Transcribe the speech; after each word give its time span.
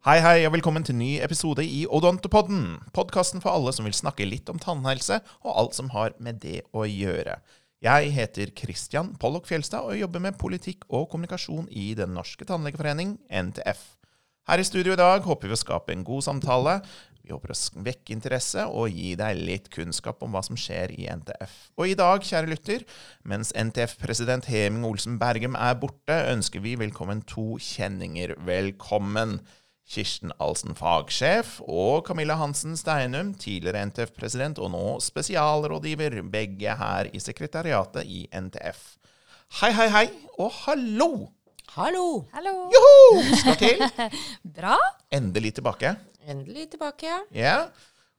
Hei, 0.00 0.14
hei, 0.24 0.46
og 0.48 0.54
velkommen 0.54 0.80
til 0.80 0.96
ny 0.96 1.18
episode 1.20 1.60
i 1.60 1.82
Odontopodden. 1.84 2.78
Podkasten 2.96 3.42
for 3.44 3.52
alle 3.52 3.74
som 3.76 3.84
vil 3.84 3.92
snakke 3.92 4.24
litt 4.24 4.48
om 4.48 4.56
tannhelse 4.56 5.18
og 5.42 5.50
alt 5.52 5.76
som 5.76 5.90
har 5.92 6.14
med 6.16 6.38
det 6.40 6.62
å 6.72 6.86
gjøre. 6.88 7.34
Jeg 7.84 8.14
heter 8.16 8.54
Christian 8.56 9.10
Pollock 9.20 9.44
Fjelstad 9.50 9.84
og 9.84 10.00
jobber 10.00 10.24
med 10.24 10.38
politikk 10.40 10.88
og 10.88 11.10
kommunikasjon 11.12 11.68
i 11.68 11.90
Den 12.00 12.16
norske 12.16 12.48
tannlegeforening, 12.48 13.18
NTF. 13.28 13.84
Her 14.48 14.64
i 14.64 14.64
studio 14.64 14.96
i 14.96 15.02
dag 15.02 15.20
håper 15.28 15.52
vi 15.52 15.58
å 15.58 15.60
skape 15.60 15.92
en 15.92 16.08
god 16.08 16.24
samtale. 16.30 16.78
Vi 17.20 17.36
håper 17.36 17.52
å 17.52 17.84
vekke 17.84 18.16
interesse 18.16 18.64
og 18.72 18.96
gi 18.96 19.12
deg 19.20 19.36
litt 19.36 19.68
kunnskap 19.68 20.24
om 20.24 20.32
hva 20.32 20.40
som 20.48 20.56
skjer 20.56 20.96
i 20.96 21.10
NTF. 21.12 21.52
Og 21.76 21.92
i 21.92 21.98
dag, 22.00 22.24
kjære 22.24 22.48
lytter, 22.48 22.88
mens 23.28 23.52
NTF-president 23.52 24.48
Heming 24.48 24.88
Olsen 24.88 25.20
Bergem 25.20 25.60
er 25.60 25.76
borte, 25.76 26.22
ønsker 26.32 26.64
vi 26.64 26.78
velkommen 26.80 27.20
to 27.28 27.50
kjenninger 27.60 28.38
velkommen. 28.48 29.42
Kirsten 29.90 30.30
Alsen, 30.38 30.76
fagsjef, 30.78 31.56
og 31.66 32.04
Camilla 32.06 32.36
Hansen 32.38 32.76
Steinum, 32.78 33.32
tidligere 33.34 33.88
NTF-president 33.88 34.60
og 34.62 34.70
nå 34.70 34.84
spesialrådgiver, 35.02 36.20
begge 36.30 36.76
her 36.78 37.10
i 37.10 37.18
sekretariatet 37.18 38.06
i 38.06 38.20
NTF. 38.30 38.84
Hei, 39.58 39.72
hei, 39.74 39.88
hei, 39.90 40.04
og 40.38 40.52
hallo! 40.60 41.10
Hallo! 41.74 42.04
Hallo! 42.36 42.54
Joho! 42.70 43.34
Skal 43.42 43.58
til. 43.58 43.82
Bra. 44.60 44.76
Endelig 45.10 45.56
tilbake. 45.58 45.96
Endelig 46.30 46.68
tilbake, 46.76 47.10
ja. 47.10 47.18
Ja. 47.34 47.56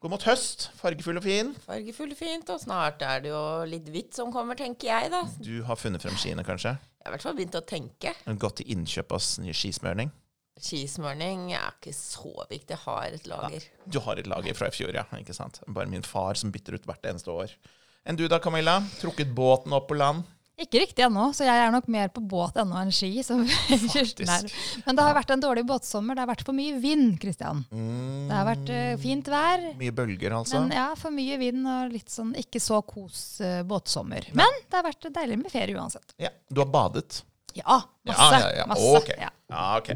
God 0.04 0.12
mot 0.18 0.24
høst. 0.28 0.68
Fargefull 0.76 1.22
og 1.22 1.24
fin. 1.24 1.54
Fargefull 1.64 2.12
og 2.12 2.20
fint, 2.20 2.52
og 2.52 2.60
snart 2.60 3.04
er 3.06 3.24
det 3.24 3.32
jo 3.32 3.44
litt 3.70 3.88
hvitt 3.94 4.18
som 4.18 4.34
kommer, 4.36 4.60
tenker 4.60 4.92
jeg, 4.92 5.12
da. 5.14 5.24
Du 5.40 5.62
har 5.68 5.80
funnet 5.80 6.04
frem 6.04 6.20
skiene, 6.20 6.44
kanskje? 6.44 6.76
Jeg 6.76 7.08
har 7.08 7.14
i 7.14 7.16
hvert 7.16 7.28
fall 7.30 7.40
begynt 7.40 7.56
å 7.60 7.64
tenke. 7.64 8.12
Gått 8.44 8.60
til 8.60 8.76
innkjøp 8.76 9.16
av 9.16 9.24
skismørning? 9.24 10.12
Skismørning 10.62 11.51
er 11.57 11.73
ikke 11.73 11.93
så 11.95 12.34
viktig. 12.49 12.76
Jeg 12.76 12.84
har 12.85 13.15
et 13.17 13.29
lager. 13.29 13.65
Ja, 13.65 13.91
du 13.93 13.99
har 14.05 14.21
et 14.21 14.29
lager 14.29 14.57
fra 14.57 14.70
i 14.70 14.76
fjor, 14.76 14.93
ja. 14.95 15.07
ikke 15.17 15.35
sant? 15.35 15.62
Bare 15.67 15.90
min 15.90 16.05
far 16.05 16.37
som 16.40 16.54
bytter 16.54 16.77
ut 16.77 16.85
hvert 16.90 17.07
eneste 17.09 17.34
år. 17.34 17.55
Enn 18.05 18.17
du 18.17 18.27
da, 18.29 18.40
Camilla? 18.41 18.79
Trukket 19.01 19.34
båten 19.37 19.73
opp 19.77 19.89
på 19.89 19.98
land? 19.98 20.26
Ikke 20.62 20.82
riktig 20.84 21.01
ennå, 21.01 21.32
så 21.34 21.45
jeg 21.48 21.57
er 21.57 21.71
nok 21.73 21.87
mer 21.89 22.12
på 22.13 22.21
båt 22.21 22.57
ennå 22.62 22.77
enn 22.77 22.91
ski. 22.93 23.09
Men 24.85 24.98
det 24.98 25.05
har 25.05 25.15
vært 25.17 25.34
en 25.34 25.41
dårlig 25.41 25.63
båtsommer. 25.65 26.17
Det 26.17 26.21
har 26.21 26.29
vært 26.29 26.43
for 26.45 26.57
mye 26.57 26.76
vind, 26.84 27.15
Kristian. 27.21 27.63
Mm. 27.71 28.27
Det 28.29 28.35
har 28.37 28.45
vært 28.45 28.70
uh, 28.70 28.91
fint 29.01 29.32
vær. 29.32 29.65
Mye 29.79 29.95
bølger, 29.98 30.35
altså? 30.37 30.62
Men 30.62 30.76
ja, 30.77 30.85
for 30.99 31.15
mye 31.15 31.39
vind 31.41 31.65
og 31.65 31.95
litt 31.95 32.13
sånn 32.13 32.35
ikke 32.37 32.62
så 32.62 32.84
kos 32.85 33.23
uh, 33.41 33.63
båtsommer. 33.65 34.29
Ja. 34.29 34.37
Men 34.43 34.62
det 34.67 34.77
har 34.77 34.85
vært 34.85 35.09
deilig 35.17 35.39
med 35.41 35.54
ferie 35.54 35.82
uansett. 35.82 36.13
Ja, 36.21 36.29
Du 36.51 36.62
har 36.62 36.70
badet? 36.70 37.23
Ja, 37.57 37.82
masse. 38.07 38.32
Ja, 38.34 38.40
ja, 38.40 38.55
ja. 38.62 38.66
masse. 38.70 38.90
Okay. 39.02 39.18
Ja. 39.20 39.32
Okay. 39.77 39.96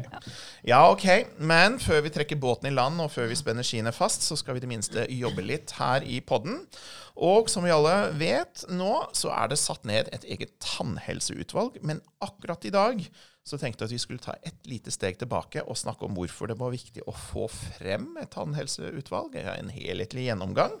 ja, 0.68 0.80
OK. 0.92 1.06
Men 1.38 1.78
før 1.80 2.02
vi 2.04 2.12
trekker 2.12 2.40
båten 2.40 2.68
i 2.68 2.74
land, 2.74 3.00
og 3.00 3.12
før 3.14 3.30
vi 3.30 3.38
spenner 3.38 3.66
skiene 3.66 3.92
fast, 3.96 4.26
så 4.26 4.36
skal 4.36 4.56
vi 4.56 4.60
i 4.60 4.66
det 4.66 4.70
minste 4.70 5.06
jobbe 5.12 5.44
litt 5.46 5.72
her 5.78 6.04
i 6.04 6.20
podden. 6.20 6.60
Og 7.16 7.48
som 7.48 7.64
vi 7.64 7.72
alle 7.72 7.94
vet 8.20 8.66
nå, 8.68 8.92
så 9.16 9.32
er 9.32 9.48
det 9.52 9.60
satt 9.62 9.88
ned 9.88 10.12
et 10.12 10.26
eget 10.28 10.52
tannhelseutvalg. 10.60 11.80
Men 11.86 12.04
akkurat 12.24 12.68
i 12.68 12.74
dag 12.74 13.00
så 13.46 13.58
tenkte 13.60 13.84
jeg 13.84 13.90
at 13.90 13.94
vi 13.94 14.00
skulle 14.02 14.22
ta 14.22 14.32
et 14.46 14.64
lite 14.66 14.90
steg 14.90 15.20
tilbake 15.20 15.62
og 15.62 15.78
snakke 15.78 16.08
om 16.08 16.16
hvorfor 16.18 16.50
det 16.50 16.56
var 16.58 16.72
viktig 16.74 17.04
å 17.06 17.12
få 17.14 17.44
frem 17.52 18.08
et 18.18 18.32
tannhelseutvalg, 18.34 19.36
en 19.38 19.70
helhetlig 19.70 20.24
gjennomgang. 20.26 20.74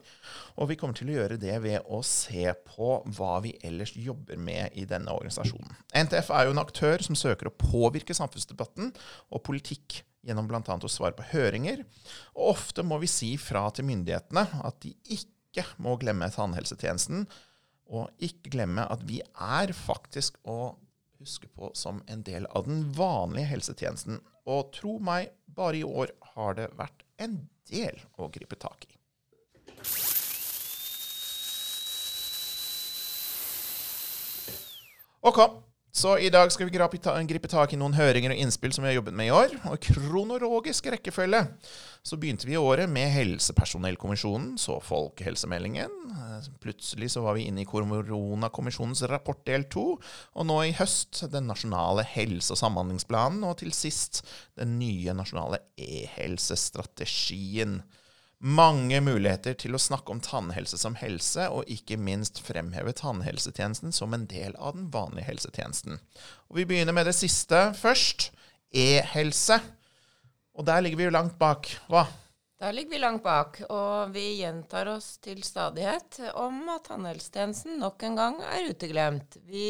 Og 0.58 0.72
vi 0.72 0.78
kommer 0.80 0.98
til 0.98 1.12
å 1.12 1.14
gjøre 1.20 1.38
det 1.38 1.54
ved 1.62 1.86
å 1.86 2.00
se 2.06 2.50
på 2.66 2.88
hva 3.14 3.36
vi 3.44 3.54
ellers 3.66 3.94
jobber 3.94 4.40
med 4.40 4.74
i 4.74 4.86
denne 4.88 5.14
organisasjonen. 5.14 5.78
NTF 5.94 6.32
er 6.34 6.48
jo 6.48 6.56
en 6.56 6.64
aktør 6.64 7.06
som 7.06 7.18
søker 7.18 7.52
å 7.52 7.54
påvirke 7.54 8.16
samfunnsdebatten 8.18 8.90
og 9.30 9.44
politikk 9.46 10.00
gjennom 10.26 10.48
bl.a. 10.50 10.62
å 10.66 10.90
svare 10.90 11.14
på 11.14 11.28
høringer. 11.30 11.84
Og 12.34 12.56
ofte 12.56 12.82
må 12.82 12.98
vi 12.98 13.10
si 13.10 13.36
fra 13.38 13.68
til 13.70 13.86
myndighetene 13.86 14.42
at 14.66 14.80
de 14.82 14.90
ikke 15.14 15.68
må 15.78 15.94
glemme 16.02 16.26
tannhelsetjenesten, 16.34 17.28
og 17.94 18.10
ikke 18.18 18.50
glemme 18.56 18.82
at 18.90 19.04
vi 19.06 19.20
er 19.22 19.70
faktisk 19.70 20.40
å 20.42 20.74
huske 21.26 21.48
på 21.48 21.72
som 21.74 22.02
en 22.06 22.22
del 22.22 22.46
av 22.46 22.66
den 22.68 22.92
vanlige 22.94 23.50
helsetjenesten. 23.50 24.20
Og 24.46 24.70
tro 24.76 24.96
meg, 25.02 25.32
bare 25.46 25.80
i 25.80 25.84
år 25.86 26.14
har 26.36 26.54
det 26.58 26.70
vært 26.78 27.02
en 27.18 27.40
del 27.70 27.98
å 28.16 28.30
gripe 28.30 28.58
tak 28.62 28.86
i. 28.86 28.94
Ok, 35.26 35.40
så 35.96 36.18
i 36.20 36.28
dag 36.28 36.50
skal 36.52 36.68
vi 36.68 36.76
gripe 36.76 37.48
tak 37.48 37.72
i 37.72 37.76
noen 37.80 37.94
høringer 37.96 38.34
og 38.34 38.40
innspill 38.42 38.68
som 38.74 38.84
vi 38.84 38.90
har 38.90 38.98
jobbet 38.98 39.14
med 39.16 39.30
i 39.30 39.32
år. 39.32 39.54
Og 39.70 39.78
i 39.78 39.94
kronologisk 39.94 40.90
rekkefølge 40.92 41.40
så 42.04 42.18
begynte 42.20 42.44
vi 42.44 42.52
i 42.52 42.60
året 42.60 42.84
med 42.92 43.08
Helsepersonellkommisjonen, 43.14 44.58
så 44.60 44.76
Folkehelsemeldingen. 44.84 45.88
Plutselig 46.60 47.08
så 47.14 47.24
var 47.24 47.38
vi 47.38 47.46
inne 47.48 47.64
i 47.64 47.68
Koronakommisjonens 47.68 49.06
rapport 49.08 49.40
del 49.48 49.64
to. 49.72 49.96
Og 50.36 50.44
nå 50.44 50.60
i 50.66 50.76
høst 50.76 51.24
den 51.32 51.48
nasjonale 51.48 52.04
helse- 52.12 52.52
og 52.52 52.60
samhandlingsplanen. 52.60 53.40
Og 53.48 53.56
til 53.64 53.72
sist 53.72 54.20
den 54.60 54.76
nye 54.76 55.16
nasjonale 55.16 55.64
e-helsestrategien 55.80 57.80
mange 58.44 59.00
muligheter 59.00 59.56
til 59.56 59.76
å 59.76 59.80
snakke 59.80 60.12
om 60.12 60.20
tannhelse 60.20 60.78
som 60.80 60.96
helse, 61.00 61.46
og 61.48 61.68
ikke 61.72 61.96
minst 61.96 62.42
fremheve 62.44 62.92
tannhelsetjenesten 62.96 63.94
som 63.96 64.14
en 64.14 64.26
del 64.28 64.56
av 64.60 64.76
den 64.76 64.90
vanlige 64.92 65.30
helsetjenesten. 65.30 65.98
Og 66.50 66.60
Vi 66.60 66.66
begynner 66.68 66.96
med 66.96 67.08
det 67.08 67.16
siste 67.16 67.70
først. 67.78 68.30
E-helse. 68.76 69.60
Og 70.56 70.66
der 70.66 70.82
ligger 70.82 71.00
vi 71.00 71.06
jo 71.08 71.14
langt 71.14 71.38
bak. 71.38 71.68
Hva? 71.88 72.04
Der 72.60 72.72
ligger 72.72 72.96
vi 72.96 73.00
langt 73.00 73.22
bak, 73.24 73.58
og 73.68 74.12
vi 74.14 74.38
gjentar 74.40 74.88
oss 74.88 75.16
til 75.24 75.42
stadighet 75.44 76.20
om 76.40 76.62
at 76.72 76.86
tannhelsetjenesten 76.88 77.76
nok 77.80 78.04
en 78.08 78.16
gang 78.16 78.38
er 78.48 78.70
uteglemt. 78.72 79.36
Vi, 79.44 79.66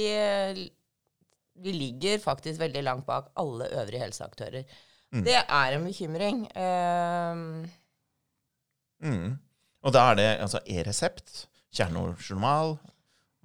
vi 1.62 1.75
ligger 1.75 2.22
faktisk 2.22 2.62
veldig 2.62 2.84
langt 2.87 3.06
bak 3.06 3.32
alle 3.43 3.66
øvrige 3.75 4.05
helseaktører. 4.05 4.78
Mm. 5.15 5.25
Det 5.26 5.38
er 5.38 5.75
en 5.75 5.87
bekymring. 5.87 6.47
Uh, 6.55 7.66
Mm. 9.05 9.37
Og 9.87 9.95
da 9.95 10.09
er 10.11 10.19
det 10.19 10.31
altså 10.43 10.61
e-resept, 10.67 11.47
kjernejournal 11.77 12.77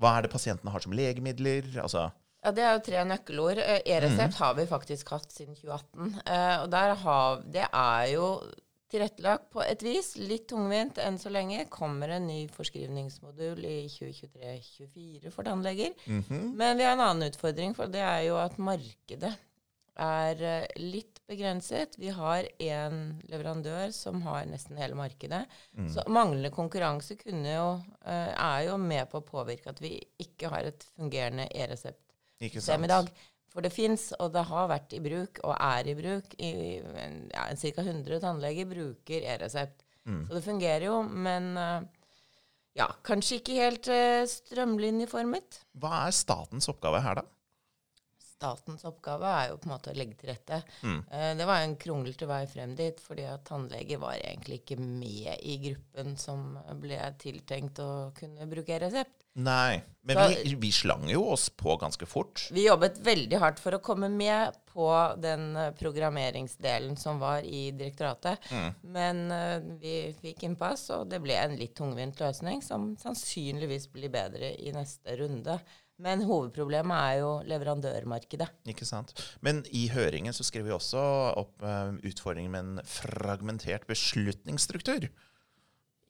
Hva 0.01 0.15
er 0.15 0.25
det 0.25 0.31
pasientene 0.33 0.71
har 0.73 0.83
som 0.83 0.95
legemidler? 0.95 1.67
Altså 1.83 2.07
ja, 2.41 2.51
Det 2.51 2.63
er 2.65 2.73
jo 2.73 2.83
tre 2.87 3.03
nøkkelord. 3.05 3.61
Eh, 3.61 3.83
e-resept 3.85 4.33
mm. 4.33 4.39
har 4.41 4.57
vi 4.57 4.65
faktisk 4.69 5.13
hatt 5.13 5.29
siden 5.29 5.57
2018. 5.59 6.15
Eh, 6.25 6.55
og 6.63 6.71
der 6.73 6.95
har, 7.03 7.43
det 7.53 7.67
er 7.67 8.05
jo 8.15 8.29
tilrettelagt 8.91 9.51
på 9.53 9.61
et 9.63 9.83
vis. 9.85 10.15
Litt 10.17 10.47
tungvint 10.51 10.97
enn 11.03 11.19
så 11.21 11.31
lenge. 11.33 11.67
Kommer 11.71 12.15
en 12.15 12.25
ny 12.27 12.41
forskrivningsmodul 12.51 13.61
i 13.67 13.77
2023-2024 13.93 15.31
for 15.35 15.47
tannleger. 15.47 15.93
Mm 16.05 16.23
-hmm. 16.27 16.49
Men 16.55 16.77
vi 16.77 16.83
har 16.83 16.93
en 16.93 17.07
annen 17.07 17.29
utfordring, 17.29 17.75
for 17.75 17.85
det 17.85 18.01
er 18.01 18.21
jo 18.27 18.37
at 18.37 18.57
markedet 18.57 19.33
er 19.95 20.41
eh, 20.41 20.67
litt 20.77 21.10
begrenset. 21.31 21.97
Vi 22.01 22.11
har 22.13 22.47
én 22.59 23.01
leverandør 23.31 23.91
som 23.95 24.21
har 24.25 24.45
nesten 24.49 24.79
hele 24.79 24.97
markedet. 24.99 25.45
Mm. 25.77 25.89
Så 25.93 26.05
manglende 26.11 26.51
konkurranse 26.53 27.17
jo, 27.23 27.67
uh, 28.05 28.31
er 28.31 28.67
jo 28.67 28.77
med 28.81 29.07
på 29.11 29.21
å 29.21 29.27
påvirke 29.27 29.71
at 29.71 29.81
vi 29.83 29.95
ikke 30.21 30.51
har 30.51 30.67
et 30.69 30.87
fungerende 30.95 31.47
e-reseptsystem 31.55 32.87
i 32.87 32.91
dag. 32.91 33.11
For 33.51 33.63
det 33.63 33.73
fins, 33.75 34.11
og 34.23 34.31
det 34.31 34.45
har 34.47 34.69
vært 34.71 34.93
i 34.95 35.01
bruk, 35.03 35.41
og 35.43 35.55
er 35.57 35.89
i 35.91 35.95
bruk. 35.97 36.35
I, 36.39 36.51
ja, 37.33 37.49
Ca. 37.51 37.83
100 37.83 38.21
tannleger 38.23 38.69
bruker 38.69 39.25
e-resept. 39.33 39.83
Mm. 40.07 40.23
Så 40.27 40.37
det 40.37 40.45
fungerer 40.45 40.87
jo, 40.87 41.01
men 41.03 41.51
uh, 41.59 41.81
ja, 42.79 42.87
kanskje 43.07 43.41
ikke 43.41 43.59
helt 43.59 43.91
uh, 43.91 44.23
strømlinjeformet. 44.29 45.61
Hva 45.83 46.05
er 46.05 46.15
statens 46.15 46.71
oppgave 46.71 47.03
her, 47.03 47.19
da? 47.19 47.27
Statens 48.41 48.85
oppgave 48.89 49.29
er 49.29 49.51
jo 49.51 49.59
på 49.61 49.69
en 49.69 49.75
måte 49.75 49.93
å 49.93 49.97
legge 49.97 50.17
til 50.17 50.33
rette. 50.33 50.61
Mm. 50.81 50.99
Uh, 51.13 51.31
det 51.37 51.49
var 51.49 51.61
en 51.61 51.77
kronglete 51.85 52.29
vei 52.29 52.43
frem 52.49 52.75
dit, 52.79 53.01
fordi 53.05 53.29
at 53.29 53.45
tannleger 53.47 54.01
var 54.01 54.17
egentlig 54.17 54.63
ikke 54.63 54.81
med 54.81 55.35
i 55.45 55.57
gruppen 55.69 56.17
som 56.19 56.55
ble 56.81 56.99
tiltenkt 57.21 57.81
å 57.83 57.91
kunne 58.17 58.49
bruke 58.49 58.81
resept. 58.81 59.21
Nei, 59.39 59.79
men 60.03 60.17
Så, 60.17 60.23
vi, 60.43 60.55
vi, 60.59 60.71
slang 60.75 61.05
jo 61.07 61.21
oss 61.31 61.45
på 61.55 61.77
ganske 61.79 62.05
fort. 62.09 62.49
Vi 62.51 62.65
jobbet 62.65 62.97
veldig 63.05 63.37
hardt 63.39 63.61
for 63.63 63.77
å 63.77 63.79
komme 63.83 64.09
med 64.11 64.57
på 64.73 64.87
den 65.23 65.55
eh, 65.55 65.69
programmeringsdelen 65.79 66.97
som 66.99 67.19
var 67.21 67.45
i 67.47 67.69
direktoratet. 67.71 68.43
Mm. 68.51 68.73
Men 68.91 69.21
uh, 69.31 69.77
vi 69.79 70.11
fikk 70.19 70.43
innpass, 70.47 70.89
og 70.97 71.07
det 71.11 71.21
ble 71.23 71.37
en 71.39 71.55
litt 71.59 71.77
tungvint 71.79 72.19
løsning 72.19 72.59
som 72.65 72.91
sannsynligvis 72.99 73.87
blir 73.93 74.11
bedre 74.11 74.51
i 74.59 74.75
neste 74.75 75.15
runde. 75.21 75.61
Men 76.01 76.23
hovedproblemet 76.25 76.97
er 76.97 77.17
jo 77.21 77.31
leverandørmarkedet. 77.49 78.47
Ikke 78.73 78.87
sant. 78.89 79.13
Men 79.45 79.61
i 79.69 79.87
høringen 79.93 80.33
så 80.33 80.45
skrev 80.47 80.65
vi 80.67 80.75
også 80.75 81.01
opp 81.41 81.61
uh, 81.65 81.93
utfordringen 82.07 82.55
med 82.55 82.63
en 82.65 82.87
fragmentert 82.89 83.85
beslutningsstruktur. 83.89 85.11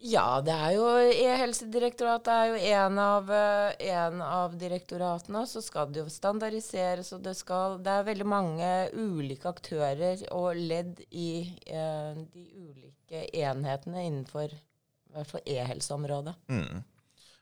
Ja, 0.02 0.42
det 0.42 0.54
er 0.56 0.72
jo 0.74 0.86
E-helsedirektoratet 0.98 2.32
er 2.34 2.48
jo 2.50 2.56
en 2.74 2.96
av, 2.98 3.28
eh, 3.30 3.90
en 3.94 4.22
av 4.26 4.56
direktoratene. 4.58 5.44
Så 5.46 5.62
skal 5.62 5.92
det 5.94 6.02
jo 6.02 6.10
standardiseres, 6.10 7.12
og 7.14 7.22
det, 7.22 7.36
skal, 7.38 7.78
det 7.86 7.94
er 7.94 8.08
veldig 8.08 8.26
mange 8.26 8.72
ulike 8.98 9.52
aktører 9.52 10.24
og 10.34 10.58
ledd 10.58 11.04
i 11.12 11.46
eh, 11.68 12.18
de 12.34 12.48
ulike 12.58 13.28
enhetene 13.44 14.08
innenfor 14.08 14.50
i 14.50 15.14
hvert 15.14 15.30
fall 15.36 15.46
e-helseområdet. 15.46 16.34
Mm. 16.50 16.82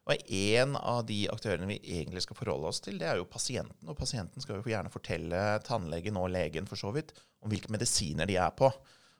Og 0.09 0.31
en 0.33 0.73
av 0.79 1.03
de 1.05 1.19
aktørene 1.29 1.67
vi 1.69 1.77
egentlig 1.85 2.23
skal 2.25 2.37
forholde 2.39 2.71
oss 2.71 2.81
til, 2.81 2.97
det 2.97 3.05
er 3.11 3.19
jo 3.19 3.27
pasienten. 3.29 3.91
Og 3.91 3.97
pasienten 3.99 4.41
skal 4.41 4.57
jo 4.57 4.71
gjerne 4.71 4.89
fortelle 4.89 5.41
tannlegen 5.67 6.17
og 6.17 6.31
legen 6.33 6.69
for 6.69 6.81
så 6.81 6.89
vidt 6.95 7.13
om 7.45 7.51
hvilke 7.53 7.69
medisiner 7.73 8.29
de 8.29 8.39
er 8.41 8.55
på. 8.57 8.71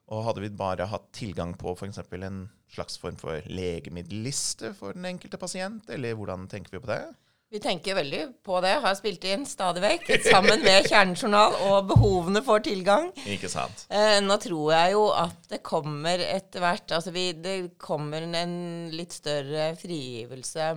Og 0.09 0.24
hadde 0.25 0.41
vi 0.41 0.50
bare 0.57 0.89
hatt 0.89 1.12
tilgang 1.13 1.53
på 1.62 1.75
f.eks. 1.77 2.01
en 2.01 2.41
slags 2.74 2.97
form 2.97 3.19
for 3.21 3.45
legemiddelliste 3.45 4.74
for 4.77 4.97
den 4.97 5.06
enkelte 5.12 5.38
pasient, 5.38 5.86
eller 5.94 6.18
hvordan 6.18 6.50
tenker 6.50 6.74
vi 6.74 6.81
på 6.81 6.89
det? 6.89 7.03
Vi 7.50 7.57
tenker 7.57 7.96
veldig 7.98 8.22
på 8.46 8.60
det. 8.62 8.75
Har 8.84 8.94
spilt 8.98 9.24
inn 9.25 9.46
stadig 9.50 9.81
vekk 9.81 10.10
sammen 10.28 10.62
med 10.62 10.86
kjernejournal 10.86 11.56
og 11.66 11.88
behovene 11.90 12.44
for 12.46 12.62
tilgang. 12.62 13.10
Ikke 13.25 13.50
sant. 13.50 13.88
Eh, 13.90 14.19
nå 14.22 14.38
tror 14.44 14.75
jeg 14.75 14.94
jo 14.94 15.07
at 15.18 15.50
det 15.50 15.63
kommer 15.66 16.22
etter 16.22 16.62
hvert 16.62 16.94
Altså 16.94 17.13
vi, 17.16 17.31
det 17.34 17.56
kommer 17.81 18.28
en 18.28 18.54
litt 18.94 19.18
større 19.18 19.72
frigivelse 19.81 20.69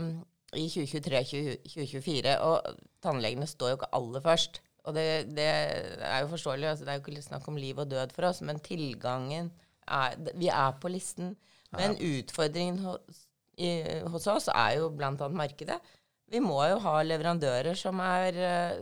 i 0.56 0.66
2023-2024. 0.72 2.38
Og 2.40 2.82
tannlegene 3.04 3.48
står 3.50 3.74
jo 3.74 3.80
ikke 3.82 3.92
aller 4.00 4.24
først. 4.24 4.62
Og 4.88 4.96
det, 4.96 5.06
det 5.36 5.48
er 5.52 6.18
jo 6.24 6.32
forståelig. 6.32 6.72
Altså 6.72 6.88
det 6.88 6.94
er 6.94 7.02
jo 7.02 7.04
ikke 7.04 7.28
snakk 7.28 7.52
om 7.52 7.60
liv 7.60 7.84
og 7.84 7.92
død 7.92 8.16
for 8.16 8.32
oss, 8.32 8.40
men 8.40 8.64
tilgangen 8.64 9.52
er 9.92 10.16
Vi 10.38 10.48
er 10.48 10.72
på 10.80 10.88
listen. 10.88 11.36
Men 11.76 12.00
utfordringen 12.00 12.80
hos, 12.84 13.26
i, 13.60 13.76
hos 14.08 14.26
oss 14.28 14.48
er 14.48 14.78
jo 14.80 14.88
bl.a. 14.96 15.28
markedet. 15.28 15.78
Vi 16.32 16.40
må 16.40 16.62
jo 16.64 16.78
ha 16.80 16.94
leverandører 17.04 17.76
som, 17.76 18.00
er, 18.00 18.38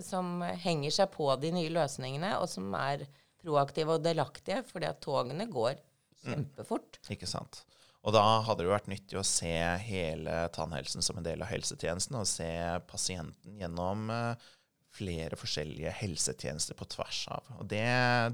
som 0.06 0.38
henger 0.62 0.94
seg 0.94 1.10
på 1.10 1.26
de 1.42 1.50
nye 1.54 1.72
løsningene, 1.74 2.36
og 2.38 2.46
som 2.50 2.70
er 2.78 3.08
proaktive 3.42 3.96
og 3.96 4.04
delaktige, 4.04 4.62
fordi 4.68 4.86
at 4.86 5.00
togene 5.02 5.48
går 5.50 5.80
kjempefort. 6.22 7.00
Mm. 7.00 7.10
Ikke 7.16 7.28
sant. 7.30 7.64
Og 8.06 8.14
da 8.16 8.22
hadde 8.46 8.64
det 8.64 8.72
vært 8.72 8.88
nyttig 8.88 9.18
å 9.20 9.26
se 9.26 9.52
hele 9.84 10.46
tannhelsen 10.54 11.04
som 11.04 11.18
en 11.20 11.26
del 11.26 11.42
av 11.44 11.50
helsetjenesten, 11.50 12.16
og 12.16 12.28
se 12.28 12.48
pasienten 12.88 13.58
gjennom 13.60 14.06
uh, 14.08 14.48
flere 14.94 15.36
forskjellige 15.38 15.92
helsetjenester 16.00 16.78
på 16.78 16.88
tvers 16.94 17.26
av. 17.34 17.50
Og 17.58 17.68
det, 17.68 17.84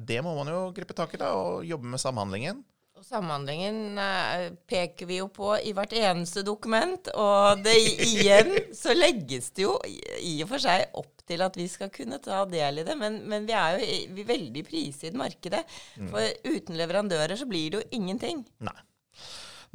det 0.06 0.20
må 0.24 0.36
man 0.38 0.52
jo 0.52 0.60
gripe 0.76 0.94
tak 0.96 1.16
i 1.16 1.20
da, 1.20 1.32
og 1.34 1.66
jobbe 1.66 1.96
med 1.96 2.02
samhandlingen. 2.02 2.62
Samhandlingen 3.06 3.99
eh, 4.03 4.49
peker 4.67 5.06
vi 5.06 5.20
jo 5.20 5.29
på 5.31 5.53
i 5.62 5.70
hvert 5.76 5.93
eneste 5.94 6.43
dokument. 6.47 7.06
Og 7.14 7.62
det, 7.62 7.76
igjen 8.03 8.50
så 8.75 8.97
legges 8.97 9.53
det 9.55 9.62
jo 9.62 9.76
i 9.87 10.41
og 10.43 10.50
for 10.50 10.62
seg 10.64 10.88
opp 10.99 11.23
til 11.26 11.44
at 11.47 11.55
vi 11.58 11.69
skal 11.70 11.93
kunne 11.94 12.19
ta 12.23 12.43
del 12.50 12.82
i 12.82 12.87
det. 12.87 12.97
Men, 12.99 13.20
men 13.31 13.47
vi 13.47 13.55
er 13.55 13.79
jo 13.79 13.87
vi 14.17 14.25
er 14.25 14.32
veldig 14.32 14.64
prisgitt 14.67 15.19
markedet. 15.19 15.62
Mm. 16.00 16.11
For 16.11 16.50
uten 16.50 16.81
leverandører 16.81 17.38
så 17.38 17.47
blir 17.47 17.70
det 17.70 17.81
jo 17.81 17.88
ingenting. 18.00 18.43
Nei. 18.67 18.79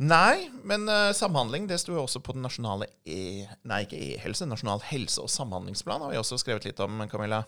Nei, 0.01 0.49
men 0.65 0.87
uh, 0.89 1.11
samhandling 1.13 1.67
det 1.69 1.77
sto 1.79 1.93
jo 1.93 2.03
også 2.03 2.23
på 2.25 2.33
den 2.35 2.43
nasjonale 2.43 2.87
e... 3.05 3.45
Nei, 3.69 3.83
ikke 3.85 3.99
e-helse. 3.99 4.47
Nasjonal 4.49 4.83
helse- 4.89 5.23
og 5.23 5.31
samhandlingsplan 5.31 6.03
har 6.03 6.11
vi 6.11 6.19
også 6.19 6.39
skrevet 6.41 6.67
litt 6.67 6.83
om, 6.83 7.03
Camilla. 7.11 7.43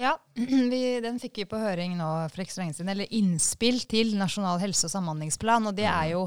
Ja, 0.00 0.18
vi, 0.70 1.00
den 1.02 1.16
fikk 1.18 1.40
vi 1.40 1.44
på 1.50 1.58
høring 1.58 1.96
nå 1.98 2.06
for 2.30 2.44
ikke 2.44 2.54
så 2.54 2.60
lenge 2.62 2.76
siden. 2.76 2.90
Eller 2.92 3.10
innspill 3.18 3.80
til 3.90 4.12
Nasjonal 4.14 4.60
helse- 4.62 4.86
og 4.86 4.92
samhandlingsplan. 4.92 5.64
Og 5.66 5.74
det 5.74 5.88
er 5.90 6.04
mm. 6.06 6.12
jo 6.12 6.20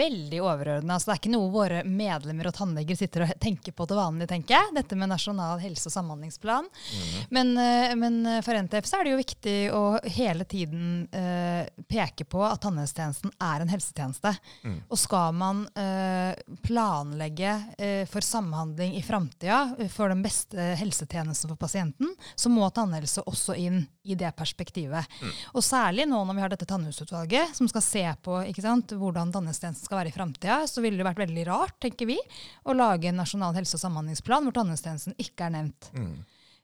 veldig 0.00 0.40
overordna. 0.42 0.96
Altså, 0.96 1.10
det 1.10 1.14
er 1.14 1.20
ikke 1.20 1.34
noe 1.36 1.52
våre 1.54 1.82
medlemmer 1.86 2.50
og 2.50 2.56
tannleger 2.56 2.98
sitter 2.98 3.26
og 3.28 3.34
tenker 3.46 3.76
på 3.78 3.86
til 3.86 4.00
vanlig, 4.00 4.26
tenker 4.32 4.56
jeg. 4.56 4.72
Dette 4.74 4.98
med 4.98 5.12
Nasjonal 5.12 5.62
helse- 5.62 5.86
og 5.86 5.94
samhandlingsplan. 5.94 6.66
Mm. 6.66 7.12
Men, 7.38 7.52
eh, 7.62 7.94
men, 8.00 8.18
for 8.42 8.58
NTF 8.58 8.90
så 8.90 8.98
er 8.98 9.06
det 9.06 9.14
jo 9.14 9.20
viktig 9.22 9.56
å 9.76 9.84
hele 10.16 10.46
tiden 10.48 11.06
uh, 11.14 11.62
peke 11.86 12.26
på 12.26 12.42
at 12.42 12.62
tannhelsetjenesten 12.64 13.30
er 13.38 13.62
en 13.62 13.70
helsetjeneste. 13.70 14.34
Mm. 14.66 14.76
Og 14.88 14.98
skal 14.98 15.38
man 15.38 15.62
uh, 15.78 16.34
planlegge 16.66 17.54
uh, 17.78 18.02
for 18.10 18.26
samhandling 18.26 18.98
i 18.98 19.06
framtida 19.06 19.62
for 19.94 20.10
den 20.10 20.26
beste 20.26 20.72
helsetjenesten 20.82 21.52
for 21.52 21.62
pasienten, 21.62 22.10
så 22.34 22.50
må 22.50 22.66
tannhelse 22.74 23.11
helse 23.12 23.24
også 23.28 23.56
inn 23.58 23.82
i 24.02 24.16
det 24.18 24.32
perspektivet. 24.36 25.06
Mm. 25.20 25.32
Og 25.54 25.64
særlig 25.64 26.06
nå 26.08 26.22
når 26.24 26.36
vi 26.36 26.44
har 26.44 26.52
dette 26.52 26.68
tannhusutvalget 26.68 27.54
som 27.56 27.68
skal 27.70 27.84
se 27.84 28.04
på 28.24 28.40
sant, 28.62 28.94
hvordan 28.98 29.32
tannhelsetjenesten 29.32 29.86
skal 29.86 30.00
være 30.00 30.12
i 30.12 30.16
framtida, 30.16 30.62
så 30.66 30.82
ville 30.82 30.98
det 30.98 31.06
vært 31.06 31.22
veldig 31.22 31.46
rart, 31.48 31.78
tenker 31.80 32.08
vi, 32.08 32.18
å 32.64 32.76
lage 32.76 33.10
en 33.10 33.20
nasjonal 33.20 33.54
helse- 33.54 33.76
og 33.76 33.84
samhandlingsplan 33.84 34.46
hvor 34.46 34.56
tannhelsetjenesten 34.56 35.18
ikke 35.18 35.48
er 35.48 35.56
nevnt. 35.58 35.90
Mm. 35.92 36.14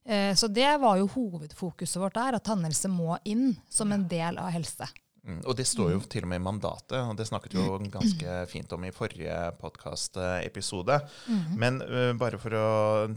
Eh, 0.09 0.33
så 0.35 0.49
det 0.49 0.71
var 0.81 0.97
jo 0.99 1.11
hovedfokuset 1.12 2.00
vårt 2.00 2.17
der, 2.17 2.39
at 2.39 2.47
tannhelse 2.49 2.89
må 2.89 3.19
inn 3.29 3.53
som 3.69 3.93
en 3.93 4.09
del 4.09 4.41
av 4.41 4.53
helse. 4.55 4.89
Mm, 5.29 5.41
og 5.45 5.57
det 5.59 5.67
står 5.69 5.91
jo 5.93 6.01
til 6.09 6.25
og 6.25 6.31
med 6.33 6.41
i 6.41 6.45
mandatet, 6.47 6.97
og 7.03 7.17
det 7.19 7.27
snakket 7.29 7.59
jo 7.59 7.77
ganske 7.93 8.37
fint 8.49 8.73
om 8.73 8.87
i 8.89 8.93
forrige 8.97 9.37
podkastepisode. 9.61 10.97
Mm. 11.29 11.43
Men 11.61 11.83
uh, 11.85 12.13
bare 12.19 12.41
for 12.41 12.57
å 12.57 12.71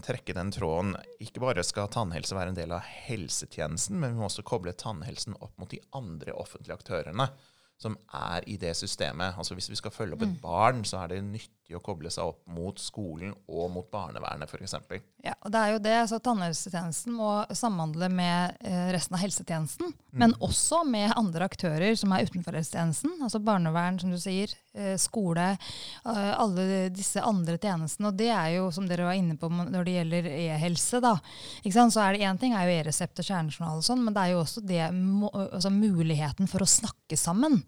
trekke 0.03 0.35
den 0.35 0.51
tråden, 0.51 0.97
ikke 1.23 1.43
bare 1.43 1.63
skal 1.63 1.91
tannhelse 1.93 2.35
være 2.35 2.51
en 2.51 2.59
del 2.59 2.75
av 2.75 2.83
helsetjenesten, 3.07 3.99
men 4.01 4.13
vi 4.13 4.19
må 4.19 4.27
også 4.27 4.45
koble 4.47 4.75
tannhelsen 4.75 5.39
opp 5.39 5.55
mot 5.61 5.71
de 5.71 5.79
andre 5.95 6.35
offentlige 6.35 6.77
aktørene 6.81 7.31
som 7.81 7.95
er 8.13 8.45
i 8.49 8.59
det 8.61 8.75
systemet. 8.77 9.37
Altså 9.37 9.55
Hvis 9.57 9.71
vi 9.71 9.79
skal 9.79 9.93
følge 9.93 10.13
opp 10.13 10.21
et 10.25 10.35
mm. 10.35 10.41
barn, 10.43 10.83
så 10.85 11.01
er 11.01 11.15
det 11.15 11.23
nyttig 11.25 11.60
å 11.77 11.83
koble 11.83 12.11
seg 12.13 12.31
opp 12.31 12.41
mot 12.51 12.77
skolen 12.79 13.33
og 13.51 13.71
mot 13.73 13.87
barnevernet 13.91 14.49
f.eks. 14.49 14.75
Ja, 15.23 15.35
og 15.39 15.51
det 15.53 15.59
er 15.61 15.73
jo 15.73 15.81
det. 15.83 15.97
så 16.09 16.19
Tannhelsetjenesten 16.23 17.13
må 17.15 17.29
samhandle 17.55 18.09
med 18.11 18.57
eh, 18.65 18.89
resten 18.93 19.17
av 19.17 19.21
helsetjenesten, 19.23 19.91
mm. 19.93 20.17
men 20.21 20.35
også 20.43 20.81
med 20.87 21.13
andre 21.19 21.47
aktører 21.49 21.95
som 21.99 22.13
er 22.15 22.25
utenfor 22.27 22.57
helsetjenesten. 22.57 23.17
Altså 23.21 23.41
barnevern, 23.43 23.99
som 24.01 24.13
du 24.13 24.17
sier, 24.21 24.53
eh, 24.73 24.95
skole, 25.01 25.51
eh, 25.53 26.31
alle 26.31 26.87
disse 26.93 27.21
andre 27.21 27.59
tjenestene. 27.61 28.09
Og 28.09 28.17
det 28.17 28.31
er 28.33 28.55
jo, 28.57 28.69
som 28.73 28.89
dere 28.89 29.07
var 29.09 29.19
inne 29.19 29.37
på 29.39 29.51
når 29.51 29.87
det 29.87 29.95
gjelder 29.99 30.31
e-helse, 30.31 31.03
da. 31.03 31.15
Så 31.71 32.01
er 32.01 32.15
det 32.15 32.25
Én 32.25 32.37
ting 32.39 32.53
er 32.53 32.67
jo 32.67 32.75
e-resept 32.79 33.19
og 33.21 33.25
kjernejournal 33.25 33.79
og 33.79 33.85
sånn, 33.85 34.03
men 34.05 34.13
det 34.15 34.25
er 34.25 34.33
jo 34.35 34.41
også 34.43 34.61
det, 34.65 34.81
altså 35.41 35.71
muligheten 35.73 36.49
for 36.49 36.63
å 36.63 36.69
snakke 36.69 37.17
sammen. 37.17 37.61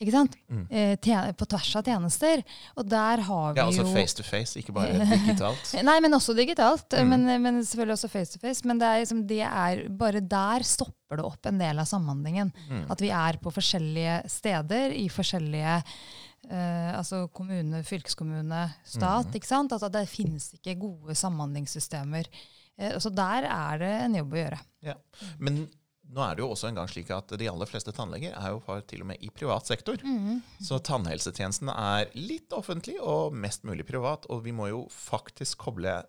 Ikke 0.00 0.14
sant? 0.14 0.36
Mm. 0.48 0.62
Eh, 0.72 1.32
på 1.36 1.46
tvers 1.52 1.70
av 1.76 1.84
tjenester. 1.84 2.40
Og 2.80 2.86
der 2.88 3.20
har 3.26 3.52
vi 3.52 3.60
ja, 3.60 3.66
altså 3.66 3.84
jo 3.84 3.90
face 3.92 4.16
to 4.16 4.24
face, 4.24 4.56
ikke 4.56 4.72
bare 4.72 5.04
digitalt? 5.10 5.74
Nei, 5.88 5.96
men 6.00 6.16
også 6.16 6.32
digitalt. 6.38 6.96
Mm. 6.96 7.10
Men, 7.12 7.42
men, 7.44 7.58
selvfølgelig 7.60 7.98
også 7.98 8.08
face 8.12 8.32
to 8.32 8.40
face. 8.40 8.64
Men 8.68 8.80
det 8.80 8.88
er, 8.88 9.02
liksom, 9.04 9.20
det 9.28 9.42
er, 9.44 9.82
bare 10.00 10.22
der 10.24 10.64
stopper 10.64 11.20
det 11.20 11.26
opp 11.28 11.50
en 11.50 11.60
del 11.60 11.82
av 11.82 11.88
samhandlingen. 11.90 12.52
Mm. 12.70 12.86
At 12.94 13.04
vi 13.04 13.12
er 13.12 13.40
på 13.44 13.52
forskjellige 13.52 14.16
steder 14.32 14.96
i 14.96 15.04
forskjellige 15.12 15.74
uh, 15.82 16.96
altså 16.96 17.26
kommune, 17.36 17.82
fylkeskommune, 17.84 18.62
stat. 18.80 19.28
Mm. 19.28 19.36
ikke 19.36 19.50
sant? 19.50 19.76
Altså, 19.76 19.92
det 19.92 20.06
finnes 20.08 20.48
ikke 20.56 20.78
gode 20.80 21.18
samhandlingssystemer. 21.18 22.32
Uh, 22.80 22.96
så 22.96 23.12
der 23.12 23.50
er 23.50 23.84
det 23.84 23.92
en 24.06 24.16
jobb 24.22 24.32
å 24.32 24.42
gjøre. 24.44 24.62
Ja. 24.88 24.96
Men 25.44 25.66
nå 26.10 26.22
er 26.24 26.36
det 26.36 26.42
jo 26.42 26.50
også 26.50 26.70
en 26.70 26.80
gang 26.80 26.88
slik 26.90 27.10
at 27.14 27.32
de 27.38 27.48
aller 27.50 27.68
fleste 27.70 27.94
tannleger 27.94 28.34
er 28.34 28.54
jo 28.54 28.78
til 28.90 29.04
og 29.04 29.10
med 29.12 29.22
i 29.22 29.30
privat 29.34 29.68
sektor. 29.70 30.00
Mm. 30.02 30.40
Så 30.62 30.80
tannhelsetjenesten 30.86 31.70
er 31.72 32.10
litt 32.18 32.52
offentlig 32.56 32.98
og 32.98 33.36
mest 33.36 33.66
mulig 33.68 33.86
privat. 33.86 34.26
Og 34.32 34.42
vi 34.46 34.54
må 34.56 34.70
jo 34.72 34.84
faktisk 34.90 35.66
koble 35.68 36.00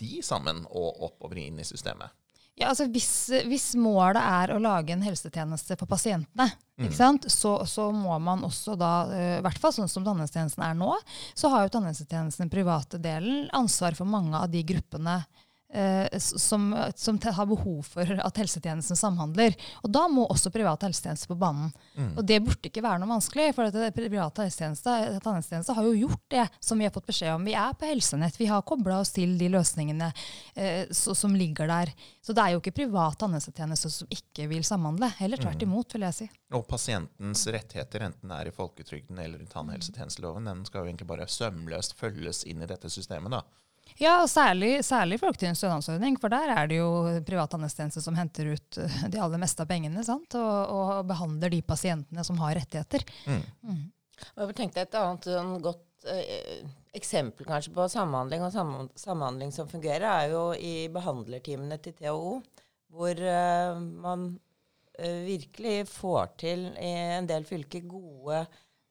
de 0.00 0.20
sammen 0.24 0.64
og 0.68 1.02
oppover 1.10 1.40
inn 1.42 1.60
i 1.60 1.68
systemet. 1.68 2.12
Ja, 2.56 2.70
altså 2.70 2.86
hvis, 2.88 3.28
hvis 3.44 3.74
målet 3.76 4.16
er 4.16 4.54
å 4.54 4.60
lage 4.62 4.94
en 4.94 5.04
helsetjeneste 5.04 5.76
for 5.76 5.90
pasientene, 5.90 6.46
mm. 6.80 7.26
så, 7.28 7.52
så, 7.68 7.90
må 7.92 8.16
man 8.24 8.46
også 8.48 8.78
da, 8.80 8.92
eh, 9.12 9.34
i 9.36 9.42
hvert 9.44 9.60
fall 9.60 9.74
sånn 9.76 9.90
som 9.92 10.06
tannhelsetjenesten 10.06 10.64
er 10.64 10.78
nå, 10.78 10.94
så 11.36 11.50
har 11.52 11.66
jo 11.66 11.74
tannhelsetjenesten 11.74 12.46
den 12.46 12.54
private 12.54 13.00
delen 13.04 13.50
ansvar 13.56 13.98
for 13.98 14.08
mange 14.08 14.40
av 14.40 14.48
de 14.48 14.64
gruppene 14.64 15.18
som, 16.16 16.68
som, 16.96 17.18
har 17.22 17.46
behov 17.46 17.82
for 17.84 18.12
at 18.24 18.38
helsetjenesten 18.40 18.96
samhandler. 18.96 19.56
Og 19.84 19.90
da 19.92 20.06
må 20.08 20.24
også 20.30 20.52
private 20.54 20.88
helsetjenester 20.88 21.30
på 21.32 21.38
banen. 21.40 21.72
Mm. 21.96 22.12
Og 22.16 22.24
det 22.26 22.40
burde 22.44 22.70
ikke 22.70 22.84
være 22.84 23.02
noe 23.02 23.10
vanskelig, 23.10 23.50
for 23.56 23.72
det 23.74 23.92
private 23.96 24.46
helsetjenester 24.46 25.76
har 25.76 25.88
jo 25.88 25.94
gjort 26.06 26.24
det 26.32 26.46
som 26.60 26.78
vi 26.78 26.88
har 26.88 26.94
fått 26.94 27.10
beskjed 27.10 27.34
om. 27.34 27.46
Vi 27.46 27.56
er 27.58 27.76
på 27.76 27.88
helsenett, 27.90 28.38
vi 28.40 28.48
har 28.50 28.64
kobla 28.66 29.00
oss 29.02 29.12
til 29.16 29.36
de 29.38 29.50
løsningene 29.52 30.10
eh, 30.54 30.86
så, 30.90 31.14
som 31.14 31.36
ligger 31.36 31.70
der. 31.70 31.92
Så 32.24 32.34
det 32.36 32.42
er 32.42 32.54
jo 32.54 32.62
ikke 32.62 32.76
privat 32.80 33.18
tannhelsetjeneste 33.20 33.92
som 33.92 34.10
ikke 34.12 34.48
vil 34.50 34.64
samhandle. 34.66 35.10
Heller 35.20 35.40
tvert 35.40 35.60
mm. 35.62 35.68
imot, 35.68 35.96
vil 35.96 36.06
jeg 36.08 36.18
si. 36.20 36.30
Og 36.56 36.66
pasientens 36.70 37.46
rettigheter, 37.52 38.08
enten 38.08 38.32
det 38.32 38.40
er 38.40 38.50
i 38.50 38.56
folketrygden 38.56 39.20
eller 39.22 39.42
i 39.42 39.50
tannhelsetjenesteloven, 39.50 40.48
den 40.50 40.64
skal 40.68 40.82
jo 40.82 40.90
egentlig 40.90 41.10
bare 41.10 41.28
sømløst 41.30 41.96
følges 41.98 42.44
inn 42.48 42.62
i 42.62 42.70
dette 42.70 42.90
systemet. 42.92 43.38
da. 43.38 43.65
Ja, 44.00 44.18
og 44.22 44.28
særlig, 44.28 44.84
særlig 44.84 45.18
en 45.22 45.56
stønadsordning, 45.56 46.18
for 46.20 46.32
der 46.32 46.52
er 46.52 46.68
det 46.68 46.78
jo 46.78 46.90
privat 47.26 47.50
tannhelsetjeneste 47.50 48.02
som 48.04 48.16
henter 48.18 48.52
ut 48.52 48.78
eh, 48.82 48.96
de 49.08 49.20
aller 49.22 49.40
meste 49.40 49.64
av 49.64 49.70
pengene 49.70 50.04
sant? 50.04 50.36
Og, 50.36 50.72
og 50.76 51.06
behandler 51.08 51.52
de 51.52 51.62
pasientene 51.62 52.24
som 52.24 52.38
har 52.42 52.56
rettigheter. 52.58 53.06
Mm. 53.26 53.44
Mm. 53.62 53.84
Jeg 54.36 54.56
tenkte 54.56 54.84
Et 54.84 54.98
annet 55.00 55.28
sånn 55.28 55.54
godt 55.64 56.08
eh, 56.12 56.64
eksempel 56.96 57.48
kanskje 57.48 57.74
på 57.76 57.88
samhandling 57.92 58.44
og 58.46 58.52
sam 58.54 58.74
samhandling 58.96 59.52
som 59.52 59.68
fungerer, 59.68 60.06
er 60.08 60.32
jo 60.32 60.44
i 60.56 60.88
behandlerteamene 60.92 61.78
til 61.82 61.96
THO, 61.98 62.36
hvor 62.96 63.20
eh, 63.20 63.80
man 64.04 64.28
eh, 64.98 65.24
virkelig 65.26 65.88
får 65.92 66.36
til 66.44 66.68
i 66.76 66.92
en 67.18 67.28
del 67.28 67.48
fylker 67.48 67.84
gode 67.88 68.44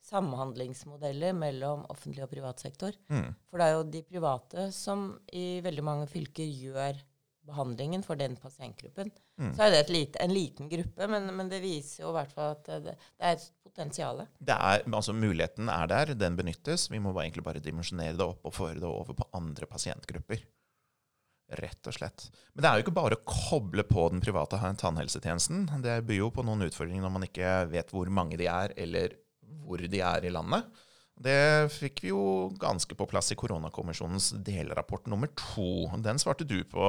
samhandlingsmodeller 0.05 1.33
mellom 1.37 1.83
offentlig 1.89 2.25
og 2.25 2.31
privat 2.31 2.61
sektor. 2.61 2.95
Mm. 3.09 3.33
For 3.49 3.61
det 3.61 3.67
er 3.67 3.75
jo 3.75 3.83
de 3.95 4.05
private 4.05 4.69
som 4.75 5.11
i 5.33 5.59
veldig 5.65 5.85
mange 5.85 6.07
fylker 6.11 6.45
gjør 6.45 7.01
behandlingen 7.45 8.03
for 8.03 8.17
den 8.17 8.35
pasientgruppen. 8.41 9.11
Mm. 9.37 9.51
Så 9.55 9.65
er 9.65 9.73
det 9.73 9.81
et 9.83 9.93
lite, 9.93 10.21
en 10.23 10.33
liten 10.33 10.69
gruppe, 10.71 11.07
men, 11.11 11.29
men, 11.35 11.49
det 11.51 11.61
viser 11.63 12.03
jo 12.03 12.11
i 12.11 12.17
hvert 12.17 12.33
fall 12.33 12.55
at 12.55 12.69
det, 12.69 12.95
det 12.95 13.29
er 13.29 13.37
et 13.37 13.47
potensial. 13.65 14.23
Altså, 14.47 15.13
muligheten 15.13 15.69
er 15.71 15.89
der, 15.91 16.13
den 16.17 16.37
benyttes. 16.39 16.89
Vi 16.91 17.01
må 17.01 17.13
bare, 17.13 17.27
egentlig 17.27 17.45
bare 17.45 17.63
dimensjonere 17.63 18.17
det 18.17 18.25
opp 18.25 18.47
og 18.47 18.55
føre 18.55 18.79
det 18.79 18.89
over 18.89 19.17
på 19.17 19.29
andre 19.37 19.69
pasientgrupper. 19.69 20.45
Rett 21.59 21.85
og 21.85 21.93
slett. 21.93 22.29
Men 22.55 22.63
det 22.63 22.69
er 22.69 22.79
jo 22.79 22.85
ikke 22.87 22.95
bare 22.95 23.19
å 23.19 23.25
koble 23.27 23.85
på 23.85 24.07
den 24.09 24.23
private 24.23 24.57
tannhelsetjenesten. 24.81 25.67
Det 25.83 25.99
byr 26.07 26.23
jo 26.23 26.31
på 26.33 26.45
noen 26.45 26.65
utfordringer 26.65 27.05
når 27.05 27.13
man 27.19 27.27
ikke 27.27 27.51
vet 27.69 27.93
hvor 27.93 28.09
mange 28.09 28.39
de 28.41 28.49
er, 28.49 28.73
eller 28.81 29.13
hvor 29.65 29.81
de 29.81 30.01
er 30.01 30.25
i 30.25 30.33
landet. 30.33 30.67
Det 31.15 31.71
fikk 31.71 32.01
vi 32.03 32.11
jo 32.11 32.49
ganske 32.59 32.95
på 32.97 33.07
plass 33.07 33.31
i 33.31 33.37
koronakommisjonens 33.39 34.33
delrapport 34.43 35.07
nummer 35.07 35.31
to. 35.39 35.87
Den 36.03 36.19
svarte 36.19 36.47
du 36.47 36.59
på, 36.67 36.83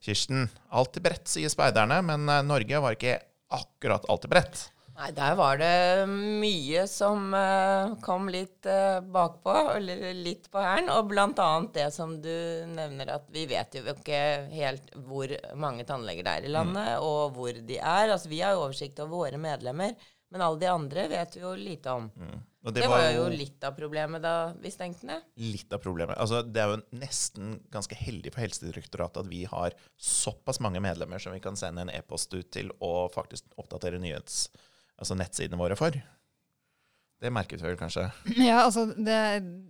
Kirsten. 0.00 0.48
Alltid 0.72 1.04
bredt, 1.04 1.28
sier 1.28 1.52
speiderne, 1.52 2.00
men 2.06 2.24
eh, 2.32 2.44
Norge 2.46 2.80
var 2.80 2.96
ikke 2.96 3.18
akkurat 3.52 4.08
alltid 4.08 4.32
bredt. 4.32 4.64
Nei, 4.98 5.12
der 5.14 5.36
var 5.38 5.60
det 5.60 6.08
mye 6.10 6.80
som 6.90 7.28
uh, 7.30 7.92
kom 8.02 8.26
litt 8.34 8.66
uh, 8.66 8.98
bakpå, 8.98 9.52
eller 9.76 10.08
litt 10.16 10.48
på 10.50 10.58
hælen. 10.58 10.90
Og 10.90 11.12
annet 11.14 11.70
det 11.76 11.86
som 11.94 12.16
du 12.18 12.34
nevner, 12.72 13.12
at 13.14 13.28
vi 13.30 13.44
vet 13.46 13.78
jo 13.78 13.84
ikke 13.92 14.18
helt 14.50 14.90
hvor 15.06 15.30
mange 15.54 15.86
tannleger 15.86 16.26
det 16.26 16.32
er 16.32 16.48
i 16.48 16.54
landet, 16.56 16.96
mm. 16.96 17.06
og 17.06 17.36
hvor 17.36 17.52
de 17.54 17.78
er. 17.78 18.10
Altså, 18.10 18.32
vi 18.32 18.42
har 18.42 18.56
jo 18.56 18.64
oversikt 18.64 18.98
over 19.04 19.28
våre 19.28 19.38
medlemmer, 19.38 19.94
men 20.32 20.44
alle 20.44 20.60
de 20.60 20.68
andre 20.70 21.08
vet 21.08 21.36
vi 21.36 21.42
jo 21.42 21.54
lite 21.56 21.90
om. 21.90 22.10
Mm. 22.16 22.38
Det, 22.68 22.72
det, 22.80 22.88
var 22.90 23.04
jo 23.14 23.28
litt 23.32 23.62
av 23.64 23.72
problemet 23.78 24.20
da 24.20 24.32
vi 24.60 24.70
stengte 24.70 25.06
ned. 25.08 25.24
Litt 25.40 25.72
av 25.72 25.80
problemet. 25.80 26.18
Altså, 26.20 26.42
det 26.42 26.60
er 26.60 26.72
jo 26.74 26.80
nesten 27.00 27.54
ganske 27.72 27.96
heldig 27.96 28.32
for 28.34 28.44
Helsedirektoratet 28.44 29.22
at 29.22 29.30
vi 29.30 29.44
har 29.48 29.76
såpass 29.96 30.60
mange 30.60 30.82
medlemmer 30.84 31.22
som 31.22 31.32
vi 31.32 31.40
kan 31.44 31.56
sende 31.56 31.86
en 31.86 31.92
e-post 31.94 32.34
ut 32.34 32.50
til 32.52 32.72
og 32.84 33.14
faktisk 33.14 33.48
oppdatere 33.56 34.02
nyhets, 34.02 34.48
altså 34.98 35.16
nettsidene 35.16 35.60
våre 35.60 35.78
for. 35.78 35.96
Det 37.18 37.30
merket 37.34 37.58
vi 37.58 37.66
vel 37.66 37.78
kanskje? 37.78 38.04
Ja, 38.48 38.60
altså 38.62 38.84
det, 38.94 39.18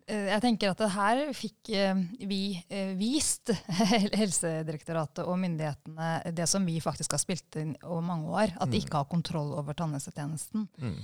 eh, 0.07 0.27
Jeg 0.35 0.43
tenker 0.45 0.73
at 0.75 0.83
det 0.83 0.91
her 0.93 1.21
fikk 1.37 1.71
eh, 1.73 2.03
vi 2.29 2.43
eh, 2.69 2.93
vist 2.99 3.55
Helsedirektoratet 4.21 5.25
og 5.25 5.39
myndighetene 5.41 6.35
det 6.37 6.49
som 6.51 6.67
vi 6.69 6.77
faktisk 6.85 7.17
har 7.17 7.23
spilt 7.23 7.57
inn 7.61 7.73
over 7.83 8.05
mange 8.05 8.29
år, 8.29 8.53
at 8.53 8.69
de 8.69 8.77
mm. 8.77 8.83
ikke 8.85 9.01
har 9.01 9.09
kontroll 9.09 9.55
over 9.57 9.77
tannhelsetjenesten. 9.77 10.67
Mm. 10.79 10.99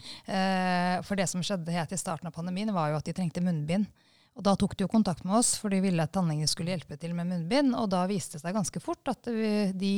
For 1.06 1.18
det 1.18 1.26
som 1.30 1.42
skjedde 1.44 1.72
helt 1.74 1.92
i 1.94 1.98
starten 1.98 2.28
av 2.28 2.34
pandemien, 2.36 2.72
var 2.74 2.92
jo 2.92 2.98
at 2.98 3.08
de 3.08 3.14
trengte 3.16 3.42
munnbind. 3.44 3.88
Og 4.34 4.42
Da 4.42 4.56
tok 4.58 4.72
de 4.74 4.82
jo 4.82 4.90
kontakt 4.90 5.22
med 5.22 5.36
oss, 5.38 5.52
for 5.62 5.70
de 5.70 5.78
ville 5.84 6.02
at 6.02 6.10
tannleger 6.14 6.48
skulle 6.50 6.74
hjelpe 6.74 6.96
til 6.98 7.14
med 7.14 7.28
munnbind. 7.30 7.70
Og 7.78 7.86
da 7.92 8.02
viste 8.10 8.34
det 8.34 8.42
seg 8.42 8.56
ganske 8.56 8.82
fort 8.82 9.12
at 9.12 9.30
de 9.78 9.92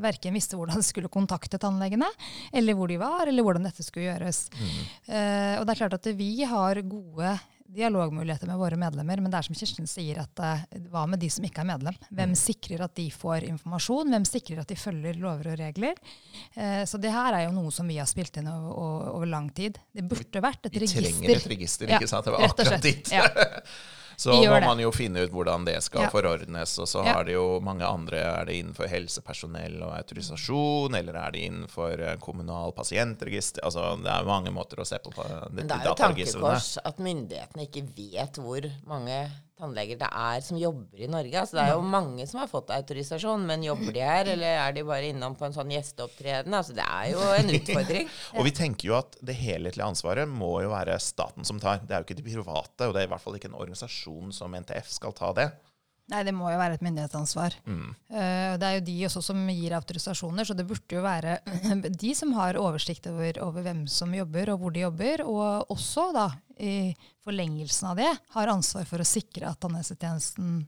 verken 0.00 0.32
visste 0.32 0.56
hvordan 0.56 0.80
de 0.80 0.86
skulle 0.86 1.12
kontakte 1.12 1.60
tannlegene, 1.60 2.08
eller 2.56 2.78
hvor 2.78 2.88
de 2.88 2.96
var, 3.02 3.28
eller 3.28 3.44
hvordan 3.44 3.68
dette 3.68 3.84
skulle 3.84 4.08
gjøres. 4.08 4.46
Mm. 4.56 4.70
Uh, 5.12 5.54
og 5.58 5.66
det 5.66 5.74
er 5.74 5.82
klart 5.82 5.98
at 5.98 6.08
vi 6.16 6.30
har 6.48 6.80
gode 6.88 7.36
dialogmuligheter 7.72 8.50
med 8.50 8.60
våre 8.60 8.78
medlemmer, 8.80 9.22
men 9.22 9.32
det 9.32 9.40
er 9.40 9.46
som 9.48 9.56
Kirsten 9.56 9.88
sier, 9.90 10.20
at 10.22 10.42
uh, 10.42 10.64
hva 10.92 11.06
med 11.10 11.22
de 11.22 11.30
som 11.32 11.46
ikke 11.46 11.62
er 11.64 11.68
medlem? 11.72 11.96
Hvem 12.10 12.34
mm. 12.34 12.38
sikrer 12.38 12.84
at 12.86 12.94
de 12.98 13.06
får 13.14 13.48
informasjon? 13.48 14.12
Hvem 14.12 14.26
sikrer 14.28 14.62
at 14.62 14.72
de 14.72 14.78
følger 14.78 15.18
lover 15.22 15.52
og 15.54 15.58
regler? 15.62 15.98
Uh, 16.56 16.82
så 16.88 17.00
det 17.02 17.14
her 17.14 17.38
er 17.38 17.46
jo 17.46 17.56
noe 17.56 17.72
som 17.74 17.88
vi 17.88 17.98
har 18.00 18.10
spilt 18.10 18.36
inn 18.40 18.50
over, 18.52 18.76
over, 18.76 19.08
over 19.16 19.32
lang 19.32 19.48
tid. 19.56 19.80
Det 19.92 20.06
burde 20.08 20.44
vært 20.44 20.70
et 20.70 20.78
register. 20.78 21.02
Vi 21.02 21.10
trenger 21.10 21.36
et 21.38 21.50
register, 21.56 21.96
ikke 21.96 22.12
sant? 22.12 22.28
Det 22.28 22.36
var 22.36 22.48
akkurat 22.50 22.88
dit. 22.90 23.12
Ja. 23.12 23.26
Så 24.22 24.36
må 24.38 24.58
man 24.62 24.80
jo 24.82 24.92
finne 24.94 25.24
ut 25.24 25.32
hvordan 25.34 25.64
det 25.66 25.78
skal 25.82 26.06
ja. 26.06 26.10
forordnes. 26.12 26.76
Og 26.82 26.88
så 26.88 27.02
ja. 27.02 27.16
har 27.16 27.26
det 27.26 27.34
jo 27.34 27.58
mange 27.64 27.86
andre 27.86 28.20
Er 28.22 28.46
det 28.48 28.58
innenfor 28.60 28.90
helsepersonell 28.90 29.80
og 29.82 29.96
autorisasjon, 29.96 30.94
eller 30.98 31.18
er 31.24 31.34
det 31.34 31.46
innenfor 31.48 31.98
eh, 31.98 32.18
kommunal 32.22 32.74
pasientregister? 32.76 33.64
Altså, 33.66 33.96
det 34.02 34.12
er 34.14 34.28
mange 34.28 34.54
måter 34.54 34.82
å 34.82 34.86
se 34.86 35.00
på. 35.02 35.14
på 35.16 35.26
Men 35.50 35.66
det 35.66 35.80
er 35.80 35.90
jo 35.90 35.96
tankekors 35.98 36.76
at 36.82 37.02
myndighetene 37.02 37.66
ikke 37.66 37.86
vet 37.96 38.38
hvor 38.42 38.68
mange 38.88 39.18
tannleger 39.58 39.98
det 40.00 40.08
er 40.08 40.44
som 40.44 40.58
jobber 40.60 41.02
i 41.04 41.08
Norge. 41.10 41.34
Altså, 41.38 41.58
det 41.58 41.64
er 41.64 41.74
jo 41.76 41.92
mange 41.94 42.26
som 42.28 42.40
har 42.42 42.50
fått 42.50 42.72
autorisasjon, 42.74 43.46
men 43.48 43.66
jobber 43.66 43.94
de 43.94 44.04
her, 44.04 44.30
eller 44.34 44.60
er 44.64 44.76
de 44.76 44.84
bare 44.88 45.10
innom 45.12 45.36
på 45.38 45.46
en 45.48 45.56
sånn 45.56 45.72
gjesteopptreden? 45.74 46.54
Altså, 46.58 46.76
det 46.76 46.86
er 46.86 47.10
jo 47.12 47.26
en 47.36 47.52
utfordring. 47.58 48.14
og 48.36 48.48
vi 48.48 48.54
tenker 48.56 48.90
jo 48.90 48.96
at 48.98 49.18
det 49.22 49.36
helhetlige 49.38 49.90
ansvaret 49.94 50.30
må 50.30 50.54
jo 50.64 50.72
være 50.72 50.98
staten 51.02 51.48
som 51.48 51.60
tar. 51.62 51.84
Det 51.84 51.94
er 51.94 52.02
jo 52.02 52.08
ikke 52.08 52.20
de 52.22 52.28
private, 52.30 52.88
og 52.88 52.96
det 52.96 53.02
er 53.02 53.10
i 53.10 53.12
hvert 53.12 53.26
fall 53.26 53.38
ikke 53.38 53.52
en 53.52 53.60
organisasjon 53.60 54.32
som 54.36 54.56
NTF 54.62 54.90
skal 55.00 55.14
ta 55.18 55.34
det. 55.38 55.52
Nei, 56.10 56.24
det 56.26 56.34
må 56.34 56.50
jo 56.50 56.58
være 56.60 56.76
et 56.76 56.82
myndighetsansvar. 56.84 57.54
Mm. 57.64 57.92
Uh, 58.10 58.52
det 58.60 58.68
er 58.68 58.74
jo 58.76 58.84
de 58.88 58.96
også 59.06 59.22
som 59.30 59.38
gir 59.54 59.76
autorisasjoner, 59.76 60.44
så 60.44 60.56
det 60.58 60.66
burde 60.68 60.98
jo 60.98 61.04
være 61.04 61.38
de 62.04 62.12
som 62.18 62.34
har 62.36 62.58
oversikt 62.60 63.06
over, 63.08 63.38
over, 63.44 63.64
hvem 63.64 63.86
som 63.88 64.12
jobber, 64.16 64.52
og 64.52 64.60
hvor 64.60 64.74
de 64.74 64.84
jobber. 64.84 65.24
Og 65.24 65.72
også 65.72 66.10
da 66.16 66.26
i 66.62 66.94
forlengelsen 67.24 67.88
av 67.88 67.96
det 67.96 68.10
har 68.34 68.50
ansvar 68.50 68.84
for 68.86 69.02
å 69.02 69.06
sikre 69.06 69.48
at 69.50 69.58
tannhelsetjenesten 69.62 70.60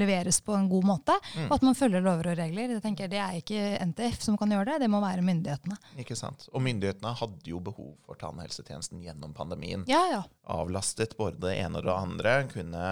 leveres 0.00 0.40
på 0.44 0.54
en 0.56 0.68
god 0.68 0.86
måte, 0.88 1.16
mm. 1.36 1.46
og 1.48 1.54
at 1.56 1.66
man 1.66 1.76
følger 1.76 2.04
lover 2.04 2.30
og 2.32 2.38
regler. 2.40 2.74
Jeg 2.76 2.84
tenker 2.84 3.10
det 3.10 3.20
er 3.20 3.38
ikke 3.40 3.62
NTF 3.90 4.24
som 4.24 4.38
kan 4.40 4.52
gjøre 4.52 4.74
det, 4.74 4.84
det 4.84 4.90
må 4.92 5.02
være 5.04 5.24
myndighetene. 5.26 5.76
Ikke 6.00 6.16
sant. 6.18 6.46
Og 6.52 6.64
myndighetene 6.64 7.14
hadde 7.20 7.52
jo 7.52 7.60
behov 7.64 7.92
for 8.06 8.20
tannhelsetjenesten 8.20 9.02
gjennom 9.04 9.36
pandemien. 9.36 9.84
Ja, 9.90 10.02
ja. 10.12 10.22
Avlastet 10.52 11.16
både 11.20 11.40
det 11.46 11.56
ene 11.60 11.80
og 11.80 11.88
det 11.88 11.96
andre, 11.96 12.36
kunne 12.52 12.86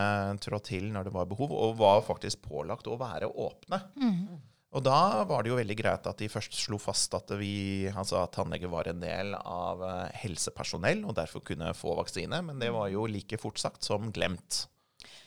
trå 0.45 0.61
til 0.65 0.93
når 0.93 1.09
det 1.09 1.17
var 1.17 1.29
behov, 1.33 1.53
og 1.57 1.81
var 1.81 2.05
faktisk 2.07 2.45
pålagt 2.49 2.89
å 2.89 3.01
være 3.01 3.29
åpne. 3.29 3.83
Mm. 4.01 4.39
Og 4.79 4.85
da 4.87 5.25
var 5.27 5.43
det 5.43 5.51
jo 5.51 5.59
veldig 5.59 5.75
greit 5.81 6.05
at 6.07 6.21
de 6.23 6.31
først 6.31 6.55
slo 6.55 6.79
fast 6.79 7.15
at, 7.19 7.33
vi, 7.41 7.91
altså 7.91 8.21
at 8.23 8.37
tannleger 8.37 8.71
var 8.71 8.87
en 8.87 9.01
del 9.03 9.35
av 9.39 9.83
eh, 9.83 10.19
helsepersonell 10.23 11.03
og 11.03 11.17
derfor 11.19 11.43
kunne 11.43 11.73
få 11.75 11.97
vaksine, 11.99 12.39
men 12.47 12.63
det 12.63 12.71
var 12.75 12.93
jo 12.93 13.09
like 13.11 13.41
fort 13.43 13.59
sagt 13.59 13.89
som 13.89 14.13
glemt. 14.15 14.69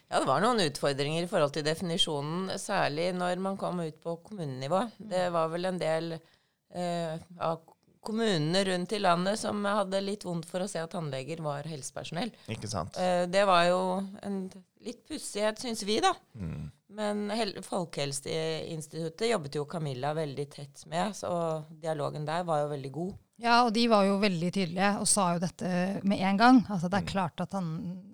Ja, 0.08 0.22
det 0.22 0.28
var 0.28 0.44
noen 0.44 0.64
utfordringer 0.64 1.26
i 1.26 1.28
forhold 1.32 1.54
til 1.56 1.68
definisjonen, 1.68 2.54
særlig 2.60 3.10
når 3.16 3.44
man 3.44 3.60
kom 3.60 3.84
ut 3.84 4.00
på 4.04 4.18
kommunenivå. 4.24 4.86
Det 5.12 5.28
var 5.36 5.52
vel 5.52 5.68
en 5.68 5.80
del 5.82 6.10
eh, 6.16 7.20
av 7.40 7.62
kommunene 8.02 8.64
rundt 8.72 8.96
i 8.96 9.04
landet 9.04 9.40
som 9.40 9.62
hadde 9.68 10.02
litt 10.04 10.24
vondt 10.26 10.48
for 10.50 10.64
å 10.64 10.68
se 10.72 10.80
at 10.82 10.96
tannleger 10.96 11.44
var 11.44 11.68
helsepersonell. 11.70 12.32
Ikke 12.52 12.72
sant. 12.72 12.96
Eh, 13.00 13.28
det 13.32 13.44
var 13.48 13.68
jo 13.68 13.82
en 14.24 14.46
litt 14.86 15.02
pussighet, 15.08 15.60
syns 15.62 15.84
vi, 15.88 16.00
da. 16.04 16.14
Mm. 16.36 16.70
Men 16.92 17.32
Folkehelseinstituttet 17.64 19.30
jobbet 19.30 19.56
jo 19.56 19.66
Camilla 19.70 20.12
veldig 20.14 20.48
tett 20.52 20.86
med, 20.92 21.16
så 21.16 21.32
dialogen 21.70 22.26
der 22.28 22.44
var 22.48 22.66
jo 22.66 22.72
veldig 22.74 22.92
god. 22.92 23.14
Ja, 23.42 23.64
og 23.66 23.72
de 23.74 23.88
var 23.90 24.06
jo 24.06 24.20
veldig 24.22 24.52
tydelige 24.54 24.90
og 25.02 25.08
sa 25.10 25.32
jo 25.34 25.40
dette 25.42 25.70
med 26.06 26.20
en 26.22 26.38
gang. 26.38 26.60
Altså 26.68 26.92
det 26.92 27.00
er 27.00 27.08
mm. 27.08 27.10
klart 27.10 27.42
at, 27.42 27.56
han, 27.58 27.72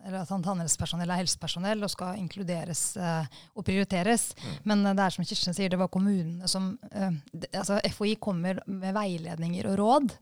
at 0.07 0.29
tannhelsepersonell 0.31 1.12
er 1.12 1.19
helsepersonell 1.19 1.83
og 1.83 1.91
skal 1.91 2.21
inkluderes 2.21 2.83
eh, 2.95 3.41
og 3.51 3.65
prioriteres. 3.67 4.29
Mm. 4.39 4.53
Men 4.71 4.86
det 4.88 5.03
er 5.03 5.17
som 5.17 5.27
Kirsten 5.27 5.57
sier, 5.57 5.74
det 5.74 5.81
var 5.81 5.91
kommunene 5.91 6.47
som 6.47 6.69
eh, 6.93 7.19
altså 7.50 7.81
FHI 7.97 8.15
kommer 8.24 8.62
med 8.71 8.95
veiledninger 8.95 9.67
og 9.74 9.77
råd. 9.81 10.15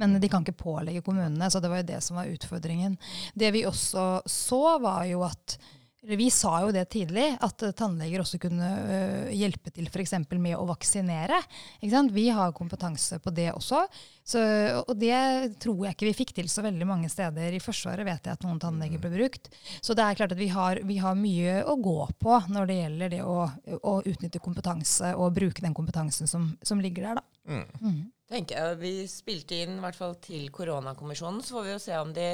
Men 0.00 0.20
de 0.20 0.28
kan 0.32 0.44
ikke 0.44 0.60
pålegge 0.60 1.02
kommunene, 1.04 1.48
så 1.50 1.60
det 1.60 1.72
var 1.72 1.80
jo 1.80 1.88
det 1.88 1.98
som 2.04 2.20
var 2.20 2.28
utfordringen. 2.30 2.94
Det 3.34 3.50
vi 3.56 3.66
også 3.68 4.22
så, 4.28 4.62
var 4.80 5.04
jo 5.08 5.24
at 5.26 5.56
vi 6.02 6.30
sa 6.32 6.62
jo 6.64 6.70
det 6.72 6.86
tidlig, 6.94 7.26
at 7.44 7.62
tannleger 7.76 8.22
også 8.22 8.38
kunne 8.40 8.68
uh, 8.88 9.32
hjelpe 9.36 9.68
til 9.74 9.88
f.eks. 9.90 10.14
med 10.32 10.56
å 10.56 10.64
vaksinere. 10.70 11.36
Vi 11.80 12.26
har 12.32 12.54
kompetanse 12.56 13.18
på 13.20 13.32
det 13.36 13.50
også. 13.52 13.82
Så, 14.24 14.40
og 14.80 14.94
det 14.96 15.58
tror 15.60 15.84
jeg 15.84 15.96
ikke 15.96 16.08
vi 16.08 16.14
fikk 16.22 16.32
til 16.38 16.48
så 16.48 16.64
veldig 16.64 16.88
mange 16.88 17.10
steder. 17.12 17.52
I 17.52 17.60
Forsvaret 17.60 18.06
vet 18.06 18.24
jeg 18.24 18.38
at 18.38 18.46
noen 18.46 18.60
tannleger 18.62 19.02
ble 19.02 19.12
brukt. 19.12 19.50
Så 19.82 19.96
det 19.98 20.06
er 20.06 20.16
klart 20.22 20.32
at 20.32 20.40
vi 20.40 20.48
har, 20.54 20.80
vi 20.88 20.96
har 21.02 21.18
mye 21.18 21.60
å 21.68 21.76
gå 21.76 21.98
på 22.22 22.40
når 22.48 22.70
det 22.70 22.78
gjelder 22.78 23.14
det 23.16 23.22
å, 23.26 23.36
å, 23.80 23.94
utnytte 24.00 24.40
kompetanse 24.40 25.12
og 25.18 25.34
bruke 25.36 25.64
den 25.64 25.76
kompetansen 25.76 26.30
som, 26.30 26.52
som 26.64 26.80
ligger 26.80 27.10
der. 27.10 27.20
Da. 27.20 27.40
Mm. 27.50 27.66
Mm. 27.80 28.02
Tenker 28.30 28.56
jeg, 28.56 28.80
Vi 28.80 28.94
spilte 29.10 29.62
inn 29.64 29.76
i 29.76 29.84
hvert 29.84 29.98
fall 29.98 30.14
til 30.22 30.48
koronakommisjonen, 30.54 31.42
så 31.44 31.58
får 31.58 31.66
vi 31.66 31.74
jo 31.74 31.80
se 31.82 31.96
om 32.00 32.12
de 32.16 32.28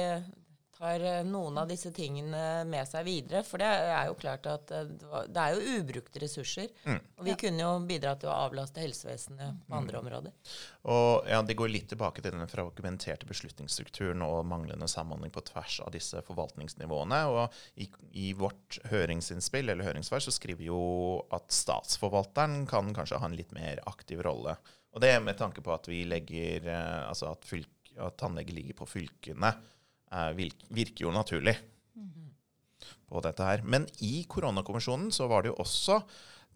tar 0.77 1.03
eh, 1.03 1.23
noen 1.25 1.57
av 1.57 1.69
disse 1.69 1.91
tingene 1.95 2.63
med 2.69 2.87
seg 2.89 3.05
videre. 3.07 3.41
For 3.45 3.61
det 3.61 3.67
er 3.67 4.09
jo 4.09 4.17
klart 4.19 4.47
at 4.49 4.71
eh, 4.75 4.89
det 5.25 5.43
er 5.43 5.55
jo 5.55 5.77
ubrukte 5.79 6.21
ressurser. 6.21 6.69
Og 7.17 7.25
vi 7.25 7.35
kunne 7.39 7.63
jo 7.63 7.73
bidra 7.89 8.15
til 8.19 8.31
å 8.31 8.37
avlaste 8.45 8.83
helsevesenet 8.83 9.63
på 9.67 9.77
andre 9.77 10.01
områder. 10.01 10.55
Og 10.93 11.27
ja, 11.29 11.41
Det 11.41 11.57
går 11.57 11.73
litt 11.73 11.89
tilbake 11.91 12.23
til 12.23 12.35
den 12.35 12.47
fragmenterte 12.51 13.27
beslutningsstrukturen 13.29 14.23
og 14.25 14.45
manglende 14.49 14.89
samhandling 14.91 15.33
på 15.33 15.43
tvers 15.49 15.79
av 15.85 15.93
disse 15.95 16.21
forvaltningsnivåene. 16.27 17.21
Og 17.33 17.59
i, 17.81 17.89
i 18.13 18.31
vårt 18.37 18.79
høringsinnspill 18.91 19.73
eller 19.73 19.89
høringssvar 19.89 20.23
så 20.23 20.33
skriver 20.35 20.61
vi 20.61 20.71
jo 20.71 20.81
at 21.35 21.49
statsforvalteren 21.53 22.65
kan 22.69 22.93
kanskje 22.95 23.21
ha 23.21 23.29
en 23.29 23.37
litt 23.37 23.53
mer 23.55 23.81
aktiv 23.89 24.21
rolle. 24.25 24.57
Og 24.95 25.01
det 25.03 25.11
er 25.13 25.21
med 25.21 25.37
tanke 25.37 25.61
på 25.61 25.73
at 25.75 25.87
vi 25.89 26.03
legger 26.09 26.69
eh, 26.71 27.01
altså 27.05 27.33
at, 27.33 27.43
fylk, 27.45 27.91
at 28.01 28.17
tannlege 28.17 28.55
ligger 28.55 28.79
på 28.79 28.87
fylkene, 28.89 29.51
virker 30.37 31.03
jo 31.03 31.11
naturlig 31.11 31.57
på 33.07 33.21
dette 33.23 33.45
her. 33.45 33.63
Men 33.63 33.87
i 34.03 34.23
koronakommisjonen 34.29 35.11
så 35.15 35.27
var 35.31 35.43
det 35.43 35.53
jo 35.53 35.61
også 35.63 36.01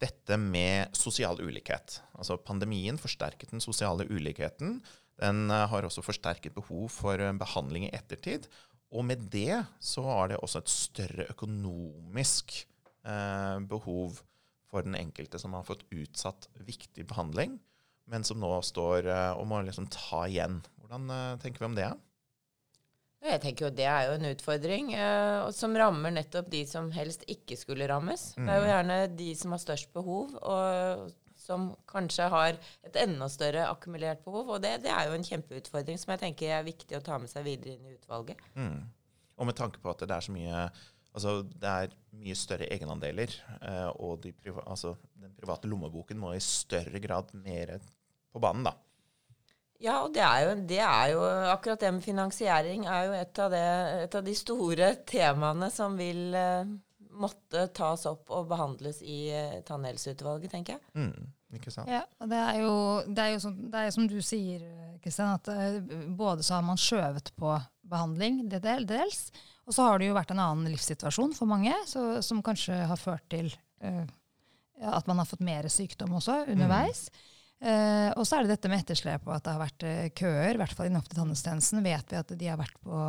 dette 0.02 0.38
med 0.42 0.96
sosial 0.98 1.40
ulikhet. 1.42 2.00
Altså 2.18 2.40
pandemien 2.42 2.98
forsterket 3.00 3.54
den 3.54 3.64
sosiale 3.64 4.08
ulikheten. 4.10 4.80
Den 5.22 5.46
eh, 5.54 5.68
har 5.70 5.86
også 5.86 6.04
forsterket 6.06 6.56
behov 6.58 6.90
for 6.94 7.22
eh, 7.22 7.38
behandling 7.38 7.88
i 7.88 7.94
ettertid. 7.96 8.50
Og 8.92 9.06
med 9.08 9.30
det 9.32 9.62
så 9.80 10.04
har 10.08 10.32
det 10.32 10.42
også 10.42 10.64
et 10.64 10.74
større 10.74 11.28
økonomisk 11.32 12.58
eh, 13.06 13.58
behov 13.70 14.20
for 14.72 14.88
den 14.88 14.98
enkelte 14.98 15.40
som 15.40 15.54
har 15.56 15.68
fått 15.68 15.86
utsatt 15.92 16.48
viktig 16.64 17.06
behandling, 17.08 17.58
men 18.10 18.24
som 18.28 18.40
nå 18.42 18.52
står 18.66 19.08
eh, 19.12 19.34
og 19.38 19.46
må 19.52 19.62
liksom 19.68 19.88
ta 19.92 20.26
igjen. 20.26 20.60
Hvordan 20.82 21.14
eh, 21.14 21.38
tenker 21.44 21.64
vi 21.64 21.70
om 21.70 21.78
det? 21.78 21.92
Jeg 23.22 23.42
tenker 23.44 23.68
jo 23.68 23.72
Det 23.76 23.86
er 23.86 24.08
jo 24.08 24.14
en 24.18 24.30
utfordring 24.32 24.94
eh, 24.98 25.50
som 25.54 25.76
rammer 25.78 26.14
nettopp 26.16 26.50
de 26.52 26.64
som 26.70 26.90
helst 26.96 27.26
ikke 27.30 27.58
skulle 27.60 27.88
rammes. 27.90 28.32
Det 28.38 28.50
er 28.50 28.62
jo 28.62 28.70
gjerne 28.72 29.02
de 29.18 29.28
som 29.38 29.54
har 29.54 29.62
størst 29.62 29.92
behov, 29.94 30.34
og 30.42 31.12
som 31.42 31.72
kanskje 31.90 32.30
har 32.34 32.58
et 32.86 32.98
enda 33.02 33.28
større 33.32 33.68
akkumulert 33.70 34.24
behov. 34.26 34.56
Og 34.56 34.64
det, 34.64 34.80
det 34.86 34.94
er 34.94 35.10
jo 35.10 35.18
en 35.18 35.28
kjempeutfordring 35.28 36.02
som 36.02 36.16
jeg 36.16 36.24
tenker 36.24 36.56
er 36.58 36.66
viktig 36.66 36.98
å 36.98 37.04
ta 37.06 37.20
med 37.22 37.32
seg 37.32 37.46
videre 37.46 37.76
inn 37.76 37.90
i 37.90 37.96
utvalget. 37.98 38.42
Mm. 38.58 38.90
Og 39.42 39.50
med 39.50 39.58
tanke 39.58 39.82
på 39.82 39.94
at 39.94 40.04
det 40.06 40.18
er 40.18 40.28
så 40.28 40.34
mye 40.36 40.66
Altså, 41.12 41.42
det 41.44 41.68
er 41.68 41.96
mye 42.16 42.36
større 42.40 42.70
egenandeler, 42.72 43.34
eh, 43.68 43.90
og 44.00 44.22
de 44.24 44.30
priva, 44.32 44.62
altså, 44.64 44.94
den 45.20 45.34
private 45.36 45.68
lommeboken 45.68 46.16
må 46.16 46.30
i 46.32 46.40
større 46.40 47.02
grad 47.04 47.34
mer 47.36 47.74
på 48.32 48.40
banen, 48.40 48.64
da. 48.64 48.72
Ja, 49.82 49.98
og 50.06 50.14
det 50.14 50.22
er, 50.22 50.46
jo, 50.46 50.54
det 50.70 50.80
er 50.86 51.12
jo 51.16 51.26
akkurat 51.52 51.82
det 51.82 51.90
med 51.96 52.06
finansiering 52.06 52.86
er 52.86 53.08
jo 53.08 53.18
et 53.18 53.42
av, 53.42 53.54
det, 53.54 53.68
et 54.06 54.18
av 54.20 54.26
de 54.26 54.36
store 54.38 54.90
temaene 55.10 55.72
som 55.74 55.96
vil 55.98 56.36
uh, 56.38 56.70
måtte 57.22 57.66
tas 57.74 58.06
opp 58.10 58.30
og 58.30 58.50
behandles 58.52 59.02
i 59.02 59.24
uh, 59.34 59.58
tannhelseutvalget, 59.66 60.54
tenker 60.54 60.78
jeg. 60.78 60.84
Mm, 60.94 61.32
ikke 61.58 61.74
sant? 61.74 61.90
Ja, 61.90 62.04
og 62.22 62.30
det 62.30 62.44
er 62.44 62.60
jo, 62.62 62.76
det 63.10 63.26
er 63.26 63.34
jo 63.34 63.42
som, 63.48 63.58
det 63.74 63.82
er 63.82 63.96
som 63.98 64.12
du 64.12 64.20
sier, 64.26 64.68
Kristian, 65.02 65.34
at 65.40 65.50
uh, 65.50 65.98
både 66.20 66.46
så 66.46 66.60
har 66.60 66.68
man 66.68 66.82
skjøvet 66.82 67.34
på 67.42 67.58
behandling 67.92 68.44
det 68.54 68.62
del, 68.64 68.86
dels, 68.90 69.32
og 69.66 69.74
så 69.74 69.90
har 69.90 69.98
det 69.98 70.12
jo 70.12 70.18
vært 70.20 70.36
en 70.36 70.46
annen 70.46 70.70
livssituasjon 70.76 71.34
for 71.38 71.50
mange, 71.50 71.74
så, 71.90 72.22
som 72.26 72.46
kanskje 72.46 72.84
har 72.90 73.02
ført 73.02 73.26
til 73.34 73.50
at 73.82 75.08
man 75.10 75.22
har 75.22 75.28
fått 75.30 75.42
mer 75.46 75.66
sykdom 75.70 76.14
også 76.18 76.44
underveis. 76.50 77.08
Eh, 77.62 78.10
og 78.18 78.26
så 78.26 78.40
er 78.40 78.48
det 78.48 78.56
dette 78.56 78.70
med 78.72 78.82
etterslep 78.82 79.28
og 79.28 79.36
at 79.36 79.44
det 79.46 79.52
har 79.54 79.62
vært 79.62 79.84
eh, 79.86 80.06
køer, 80.18 80.56
i 80.56 80.62
hvert 80.64 80.74
fall 80.74 80.88
innenfor 80.90 81.14
tannhelsetjenesten 81.14 81.84
vet 81.86 82.10
vi 82.14 82.18
at 82.18 82.32
de 82.40 82.48
har 82.50 82.58
vært 82.58 82.80
på 82.82 83.02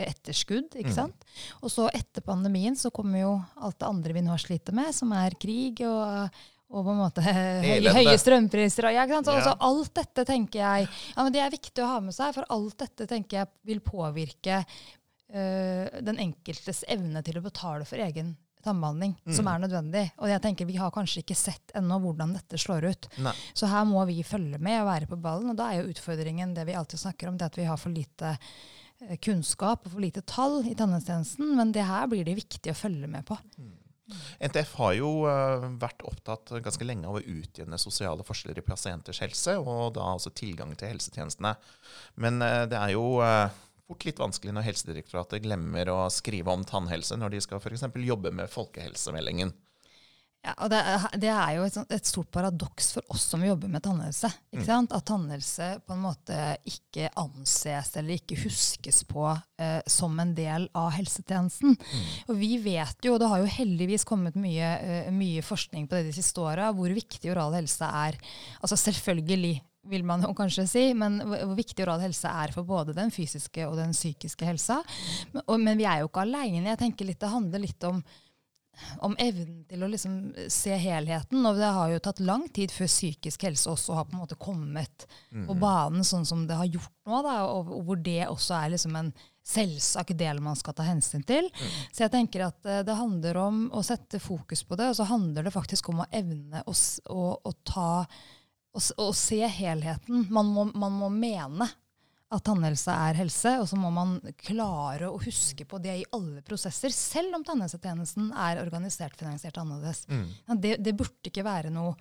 etterskudd. 0.00 0.74
ikke 0.80 0.94
sant? 0.96 1.26
Og 1.60 1.70
så 1.70 1.86
etter 1.94 2.24
pandemien 2.24 2.74
så 2.78 2.90
kommer 2.94 3.20
jo 3.20 3.34
alt 3.60 3.78
det 3.82 3.86
andre 3.90 4.16
vi 4.16 4.22
nå 4.24 4.32
har 4.32 4.40
slitt 4.42 4.70
med, 4.74 4.90
som 4.96 5.12
er 5.14 5.36
krig 5.38 5.82
og, 5.86 6.40
og 6.70 6.86
på 6.86 6.94
en 6.94 7.00
måte 7.02 7.22
høye, 7.26 7.92
høye 7.94 8.16
strømpriser. 8.18 8.88
Og, 8.88 8.96
ja, 8.96 9.04
ikke 9.06 9.18
sant? 9.20 9.28
Så, 9.30 9.36
Ja. 9.38 9.44
så 9.50 9.56
alt 9.68 9.92
dette 10.00 10.24
tenker 10.26 10.62
jeg 10.62 10.88
ja, 10.88 11.18
men 11.22 11.34
det 11.36 11.42
er 11.44 11.52
viktig 11.54 11.84
å 11.84 11.90
ha 11.92 12.00
med 12.02 12.16
seg, 12.16 12.32
for 12.38 12.48
alt 12.56 12.78
dette 12.82 13.06
tenker 13.10 13.42
jeg 13.42 13.52
vil 13.70 13.82
påvirke 13.84 14.62
øh, 14.64 16.00
den 16.02 16.18
enkeltes 16.30 16.82
evne 16.90 17.22
til 17.26 17.38
å 17.38 17.44
betale 17.44 17.86
for 17.86 18.00
egen 18.02 18.34
tannbehandling, 18.64 19.14
som 19.36 19.48
er 19.50 19.62
nødvendig. 19.62 20.04
Og 20.20 20.30
jeg 20.30 20.42
tenker 20.44 20.68
vi 20.68 20.78
har 20.80 20.92
kanskje 20.94 21.24
ikke 21.24 21.38
sett 21.38 21.74
ennå 21.78 22.00
hvordan 22.02 22.34
dette 22.36 22.60
slår 22.60 22.88
ut. 22.90 23.10
Nei. 23.24 23.34
Så 23.56 23.70
her 23.70 23.86
må 23.88 24.04
vi 24.08 24.20
følge 24.26 24.60
med 24.62 24.82
og 24.82 24.90
være 24.90 25.10
på 25.10 25.20
ballen. 25.20 25.52
Og 25.52 25.58
da 25.58 25.70
er 25.70 25.80
jo 25.80 25.94
utfordringen 25.94 26.54
det 26.56 26.66
vi 26.68 26.76
alltid 26.78 27.02
snakker 27.02 27.30
om, 27.30 27.38
det 27.40 27.50
at 27.50 27.60
vi 27.60 27.68
har 27.68 27.80
for 27.80 27.94
lite 27.94 28.34
eh, 28.36 29.16
kunnskap 29.22 29.86
og 29.86 29.94
for 29.94 30.04
lite 30.04 30.24
tall 30.28 30.60
i 30.68 30.76
tannhelsetjenesten. 30.78 31.54
Men 31.58 31.74
det 31.76 31.86
her 31.88 32.10
blir 32.10 32.26
det 32.26 32.38
viktig 32.42 32.74
å 32.74 32.78
følge 32.78 33.10
med 33.10 33.26
på. 33.28 33.38
NTF 34.42 34.74
har 34.80 34.94
jo 34.98 35.10
eh, 35.30 35.66
vært 35.80 36.04
opptatt 36.06 36.52
ganske 36.64 36.86
lenge 36.86 37.08
av 37.08 37.18
å 37.20 37.24
utjevne 37.24 37.78
sosiale 37.78 38.26
forskjeller 38.26 38.58
i 38.58 38.66
pasienters 38.66 39.22
helse, 39.22 39.56
og 39.60 39.94
da 39.96 40.12
også 40.16 40.32
tilgang 40.34 40.74
til 40.74 40.94
helsetjenestene. 40.94 41.54
Men 42.22 42.42
eh, 42.44 42.64
det 42.70 42.78
er 42.80 42.94
jo 42.96 43.06
fort 43.90 44.06
litt 44.06 44.20
vanskelig 44.22 44.54
når 44.54 44.68
Helsedirektoratet 44.68 45.42
glemmer 45.42 45.90
å 45.90 46.04
skrive 46.14 46.54
om 46.54 46.62
tannhelse 46.66 47.18
når 47.18 47.34
de 47.34 47.42
skal 47.42 47.58
f.eks. 47.58 47.88
jobbe 48.06 48.30
med 48.30 48.50
folkehelsemeldingen. 48.52 49.50
Ja, 50.40 50.54
og 50.64 50.70
det, 50.72 50.78
det 51.20 51.28
er 51.28 51.50
jo 51.58 51.64
et, 51.66 51.74
sånt- 51.74 51.90
et 51.92 52.06
stort 52.08 52.30
paradoks 52.32 52.94
for 52.96 53.12
oss 53.12 53.26
som 53.28 53.42
jobber 53.44 53.68
med 53.68 53.82
tannhelse. 53.84 54.30
Ikke 54.54 54.64
sant? 54.64 54.94
At 54.96 55.04
tannhelse 55.10 55.66
på 55.84 55.92
en 55.92 56.00
måte 56.06 56.38
ikke 56.64 57.10
anses 57.20 57.90
eller 58.00 58.16
ikke 58.16 58.38
huskes 58.46 59.02
på 59.10 59.26
eh, 59.60 59.82
som 59.84 60.16
en 60.22 60.32
del 60.38 60.64
av 60.72 60.94
helsetjenesten. 60.96 61.76
Og 62.30 62.40
vi 62.40 62.54
vet 62.64 63.04
jo, 63.04 63.18
og 63.18 63.20
det 63.20 63.28
har 63.34 63.42
jo 63.42 63.52
heldigvis 63.58 64.06
kommet 64.08 64.38
mye, 64.40 64.70
uh, 64.80 65.10
mye 65.12 65.44
forskning 65.44 65.90
på 65.90 65.98
det 65.98 66.08
de 66.08 66.16
siste 66.16 66.40
åra, 66.40 66.70
hvor 66.72 66.88
viktig 66.96 67.34
oral 67.34 67.58
helse 67.60 67.84
er. 68.06 68.16
Altså 68.62 68.80
selvfølgelig 68.80 69.58
vil 69.88 70.04
man 70.04 70.24
jo 70.26 70.32
kanskje 70.36 70.66
si, 70.68 70.82
men 70.94 71.20
hvor 71.24 71.54
viktig 71.56 71.84
oral 71.86 72.02
helse 72.04 72.28
er 72.28 72.52
for 72.52 72.68
både 72.68 72.92
den 72.96 73.12
fysiske 73.14 73.64
og 73.68 73.78
den 73.80 73.94
psykiske 73.96 74.48
helsa. 74.48 74.80
Men, 75.32 75.44
og, 75.46 75.56
men 75.62 75.80
vi 75.80 75.86
er 75.88 76.02
jo 76.02 76.10
ikke 76.10 76.26
aleine. 76.26 76.68
Jeg 76.68 76.82
tenker 76.82 77.08
litt, 77.08 77.20
Det 77.20 77.32
handler 77.32 77.64
litt 77.64 77.88
om 77.88 78.02
om 79.04 79.14
evnen 79.20 79.64
til 79.68 79.82
å 79.84 79.88
liksom 79.90 80.14
se 80.50 80.76
helheten. 80.80 81.44
Og 81.46 81.58
det 81.58 81.70
har 81.74 81.90
jo 81.92 82.02
tatt 82.02 82.22
lang 82.24 82.46
tid 82.54 82.72
før 82.72 82.88
psykisk 82.90 83.44
helse 83.48 83.70
også 83.72 83.96
har 83.98 84.08
på 84.08 84.16
en 84.16 84.22
måte 84.22 84.38
kommet 84.40 85.06
på 85.46 85.56
banen 85.58 86.06
sånn 86.06 86.26
som 86.28 86.46
det 86.48 86.58
har 86.58 86.70
gjort 86.70 86.94
nå. 87.08 87.20
Da, 87.26 87.36
og, 87.50 87.72
og 87.76 87.84
hvor 87.88 88.00
det 88.00 88.22
også 88.28 88.56
er 88.56 88.74
liksom 88.74 88.96
en 89.00 89.12
selvsagt 89.50 90.14
del 90.20 90.40
man 90.44 90.58
skal 90.58 90.76
ta 90.76 90.86
hensyn 90.86 91.24
til. 91.26 91.48
Så 91.90 92.04
jeg 92.04 92.14
tenker 92.14 92.46
at 92.46 92.66
eh, 92.68 92.82
det 92.86 92.98
handler 92.98 93.40
om 93.40 93.62
å 93.74 93.82
sette 93.86 94.20
fokus 94.22 94.62
på 94.64 94.78
det, 94.78 94.90
og 94.92 94.98
så 95.00 95.08
handler 95.10 95.46
det 95.46 95.54
faktisk 95.54 95.90
om 95.90 96.04
å 96.04 96.10
evne 96.14 96.62
å, 96.68 96.76
å, 97.10 97.24
å 97.42 97.54
ta 97.66 97.90
å, 98.72 98.82
å 99.02 99.12
se 99.16 99.40
helheten. 99.46 100.26
Man 100.30 100.50
må, 100.54 100.66
man 100.74 100.98
må 100.98 101.10
mene 101.12 101.68
at 102.30 102.44
tannhelse 102.46 102.94
er 102.94 103.18
helse, 103.18 103.56
og 103.58 103.66
så 103.66 103.76
må 103.78 103.90
man 103.90 104.14
klare 104.38 105.08
å 105.10 105.18
huske 105.18 105.66
på 105.66 105.80
det 105.82 105.96
i 105.98 106.06
alle 106.14 106.44
prosesser, 106.46 106.92
selv 106.94 107.34
om 107.40 107.44
tannhelsetjenesten 107.46 108.30
er 108.38 108.60
organisert 108.62 109.18
finansiert 109.18 109.58
annerledes. 109.58 110.04
Ja, 110.46 110.54
det, 110.54 110.76
det 110.78 110.94
burde 110.98 111.26
ikke 111.26 111.42
være 111.46 111.72
noe, 111.74 111.96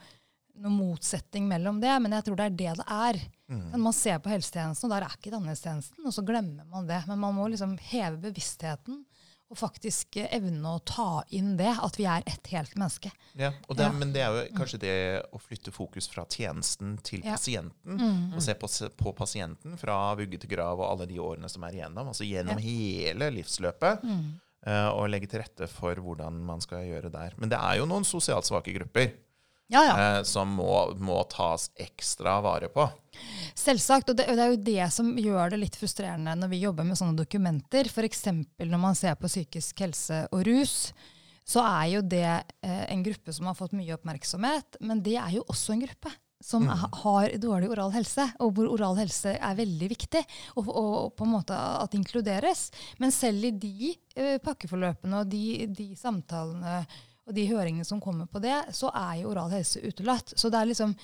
noe 0.61 0.75
motsetning 0.75 1.49
mellom 1.49 1.81
det, 1.81 1.95
men 2.03 2.13
jeg 2.13 2.27
tror 2.27 2.37
det 2.37 2.45
er 2.45 2.57
det 2.61 2.75
det 2.77 2.87
er. 2.93 3.21
Mm. 3.49 3.79
man 3.81 3.95
ser 3.97 4.21
på 4.21 4.29
helsetjenesten, 4.29 4.85
og 4.85 4.93
der 4.93 5.07
er 5.07 5.17
ikke 5.17 5.33
tannhelsetjenesten, 5.33 6.05
og 6.05 6.13
så 6.13 6.25
glemmer 6.27 6.69
man 6.69 6.85
det. 6.89 7.01
Men 7.09 7.23
man 7.25 7.33
må 7.33 7.49
liksom 7.49 7.73
heve 7.89 8.21
bevisstheten 8.29 9.01
og 9.49 9.57
faktisk 9.57 10.17
eh, 10.21 10.27
evne 10.37 10.75
å 10.75 10.81
ta 10.85 11.23
inn 11.33 11.55
det, 11.57 11.71
at 11.81 11.97
vi 11.97 12.05
er 12.05 12.25
ett 12.29 12.51
helt 12.53 12.75
menneske. 12.77 13.11
Ja, 13.33 13.51
og 13.67 13.77
det, 13.79 13.87
Ja. 13.87 13.93
Men 13.97 14.11
det 14.13 14.21
er 14.21 14.35
jo 14.35 14.57
kanskje 14.57 14.79
det 14.83 14.95
å 15.33 15.39
flytte 15.41 15.73
fokus 15.73 16.07
fra 16.11 16.25
tjenesten 16.29 16.97
til 17.01 17.23
Ja. 17.25 17.33
pasienten. 17.33 17.97
Mm. 17.97 18.35
Og 18.35 18.41
se 18.45 18.53
på, 18.53 18.69
på 18.97 19.15
pasienten 19.17 19.77
fra 19.77 20.13
vugge 20.15 20.39
til 20.39 20.49
grav 20.49 20.79
og 20.79 20.85
alle 20.91 21.07
de 21.09 21.17
årene 21.17 21.49
som 21.49 21.63
er 21.63 21.79
igjennom. 21.79 22.07
Altså 22.13 22.27
gjennom 22.27 22.61
hele 22.61 23.31
livsløpet. 23.39 24.03
Mm. 24.03 24.39
Uh, 24.67 24.89
og 24.91 25.07
legge 25.07 25.29
til 25.31 25.39
rette 25.39 25.69
for 25.71 25.95
hvordan 25.95 26.35
man 26.43 26.59
skal 26.59 26.83
gjøre 26.83 27.09
der. 27.09 27.33
Men 27.39 27.47
det 27.49 27.57
er 27.57 27.77
jo 27.79 27.85
noen 27.87 28.03
sosialt 28.03 28.43
svake 28.45 28.73
grupper 28.75 29.13
Ja, 29.69 29.83
ja. 29.85 29.95
eh, 30.17 30.23
som 30.25 30.49
må, 30.57 30.71
må 30.97 31.19
tas 31.29 31.67
ekstra 31.77 32.39
vare 32.41 32.71
på. 32.73 32.87
Selvsagt, 33.59 34.09
og 34.09 34.17
det, 34.17 34.25
det 34.33 34.41
er 34.45 34.53
jo 34.53 34.61
det 34.65 34.87
som 34.95 35.11
gjør 35.19 35.51
det 35.53 35.59
litt 35.61 35.77
frustrerende 35.77 36.33
når 36.39 36.51
vi 36.53 36.61
jobber 36.63 36.87
med 36.87 36.97
sånne 36.97 37.17
dokumenter. 37.19 37.89
F.eks. 37.91 38.23
når 38.63 38.81
man 38.81 38.97
ser 38.97 39.17
på 39.19 39.29
psykisk 39.29 39.83
helse 39.85 40.23
og 40.33 40.41
rus, 40.47 40.77
så 41.49 41.61
er 41.65 41.85
jo 41.95 42.01
det 42.05 42.25
eh, 42.29 42.85
en 42.93 43.03
gruppe 43.05 43.33
som 43.35 43.49
har 43.49 43.57
fått 43.57 43.75
mye 43.77 43.93
oppmerksomhet, 43.97 44.79
men 44.85 45.03
det 45.05 45.17
er 45.21 45.37
jo 45.39 45.45
også 45.49 45.75
en 45.75 45.85
gruppe 45.85 46.11
som 46.45 46.69
ha- 46.71 46.87
har 47.01 47.33
dårlig 47.41 47.67
oral 47.73 47.91
helse, 47.91 48.23
og 48.39 48.53
hvor 48.55 48.69
oral 48.71 48.95
helse 49.01 49.33
er 49.35 49.57
veldig 49.57 49.89
viktig, 49.91 50.21
og, 50.55 50.69
og, 50.69 50.91
og 51.01 51.09
på 51.19 51.25
en 51.27 51.33
måte 51.33 51.57
at 51.57 51.91
det 51.91 51.99
inkluderes. 51.99 52.69
Men 53.01 53.11
selv 53.11 53.49
i 53.49 53.51
de 53.59 53.89
eh, 54.15 54.37
pakkeforløpene 54.45 55.19
og 55.19 55.27
de, 55.33 55.43
de 55.75 55.89
samtalene 55.99 56.85
og 57.29 57.35
de 57.37 57.45
høringene 57.51 57.85
som 57.85 58.01
kommer 58.01 58.25
på 58.27 58.41
det, 58.41 58.57
så 58.75 58.89
er 58.97 59.21
jo 59.21 59.29
oral 59.31 59.53
helse 59.53 59.79
utelatt. 59.85 60.33
Så 60.35 60.49
det 60.49 60.59
er 60.63 60.71
liksom 60.73 60.97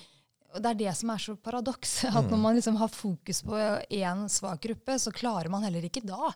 og 0.56 0.62
det 0.64 0.70
er 0.72 0.78
det 0.86 0.92
som 0.96 1.10
er 1.12 1.20
så 1.20 1.34
paradoks. 1.36 1.94
At 2.16 2.30
når 2.32 2.40
man 2.40 2.56
liksom 2.56 2.78
har 2.80 2.88
fokus 2.88 3.42
på 3.44 3.58
én 3.92 4.22
svak 4.32 4.62
gruppe, 4.64 4.96
så 5.04 5.12
klarer 5.12 5.50
man 5.52 5.66
heller 5.68 5.84
ikke 5.84 6.00
da 6.08 6.30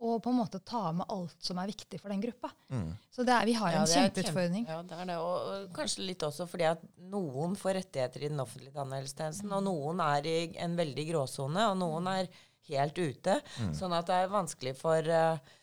å 0.00 0.14
på 0.24 0.32
en 0.32 0.38
måte 0.40 0.58
ta 0.66 0.88
med 0.96 1.06
alt 1.12 1.36
som 1.44 1.58
er 1.60 1.68
viktig 1.70 2.00
for 2.00 2.10
den 2.10 2.22
gruppa. 2.24 2.50
Mm. 2.72 2.88
Så 3.14 3.22
det 3.22 3.34
er, 3.36 3.44
vi 3.46 3.54
har 3.60 3.74
Ja, 3.76 3.82
en 3.84 3.90
kjempeutfordring. 3.92 4.64
kjempe- 4.66 4.74
Ja, 4.74 4.82
det 4.90 4.98
er 5.04 5.10
det. 5.12 5.16
Og, 5.22 5.48
og 5.52 5.70
kanskje 5.76 6.06
litt 6.08 6.24
også 6.26 6.48
fordi 6.50 6.66
at 6.70 6.82
noen 7.12 7.54
får 7.60 7.76
rettigheter 7.78 8.24
i 8.26 8.30
den 8.32 8.40
offentlige 8.42 8.74
tannhelsetjenesten, 8.74 9.52
og 9.54 9.62
noen 9.68 10.00
er 10.02 10.26
i 10.32 10.36
en 10.66 10.74
veldig 10.80 11.04
gråsone, 11.12 11.68
og 11.70 11.78
noen 11.84 12.08
er 12.16 12.30
helt 12.72 12.98
ute. 12.98 13.38
Sånn 13.76 13.94
at 13.94 14.08
det 14.10 14.18
er 14.24 14.32
vanskelig 14.34 14.74
for 14.80 14.98
eh, 15.20 15.54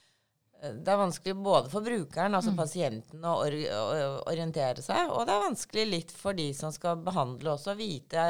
det 0.62 0.90
er 0.90 0.98
vanskelig 0.98 1.36
både 1.46 1.70
for 1.70 1.86
brukeren, 1.86 2.34
altså 2.38 2.54
pasienten, 2.58 3.22
å 3.22 3.36
or 3.46 3.56
orientere 4.32 4.82
seg, 4.82 5.12
og 5.14 5.28
det 5.28 5.36
er 5.36 5.44
vanskelig 5.46 5.86
litt 5.92 6.12
for 6.18 6.38
de 6.38 6.48
som 6.58 6.74
skal 6.74 6.98
behandle 7.06 7.54
også, 7.54 7.76
å 7.76 7.80
vite 7.80 8.26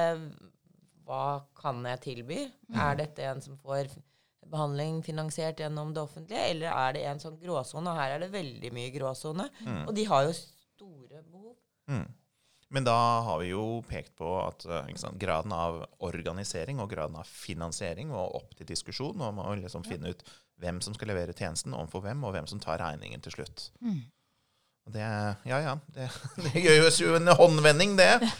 hva 1.07 1.39
kan 1.55 1.79
jeg 1.87 2.01
tilby? 2.03 2.41
Er 2.75 2.97
dette 2.99 3.23
en 3.23 3.39
som 3.41 3.55
får 3.63 3.87
behandling 4.47 4.99
finansiert 5.03 5.59
gjennom 5.63 5.93
det 5.95 6.03
offentlige, 6.03 6.43
eller 6.51 6.71
er 6.71 6.93
det 6.97 7.05
en 7.07 7.19
sånn 7.23 7.39
gråsone? 7.39 7.91
Og 7.91 7.99
her 7.99 8.17
er 8.17 8.25
det 8.25 8.31
veldig 8.35 8.73
mye 8.75 8.91
gråsone, 8.91 9.47
og 9.87 9.95
de 9.95 10.03
har 10.11 10.27
jo 10.27 10.35
store 10.35 11.23
behov. 11.31 11.55
Men 12.69 12.83
da 12.83 12.97
har 13.23 13.39
vi 13.39 13.53
jo 13.53 13.79
pekt 13.87 14.17
på 14.19 14.27
at 14.41 14.65
eh, 14.67 14.89
sant, 14.99 15.19
graden 15.21 15.53
av 15.55 15.79
organisering 16.03 16.81
og 16.83 16.91
graden 16.91 17.15
av 17.19 17.29
finansiering 17.29 18.11
var 18.11 18.35
opp 18.35 18.57
til 18.57 18.67
diskusjon. 18.67 19.15
Og 19.15 19.31
man 19.31 19.39
må 19.39 19.55
liksom 19.61 19.87
finne 19.87 20.11
ut 20.11 20.25
hvem 20.59 20.81
som 20.83 20.95
skal 20.97 21.13
levere 21.13 21.35
tjenesten 21.37 21.75
overfor 21.77 22.03
hvem, 22.03 22.25
og 22.27 22.35
hvem 22.35 22.49
som 22.49 22.59
tar 22.59 22.81
regningen 22.83 23.23
til 23.23 23.37
slutt. 23.37 23.69
Mm. 23.79 24.03
Og 24.87 24.93
det, 24.95 25.07
ja, 25.47 25.61
ja, 25.63 25.73
det, 25.95 26.11
det 26.49 26.63
gjøres 26.65 27.01
jo 27.03 27.15
en 27.19 27.35
håndvending, 27.39 27.97
det. 27.99 28.13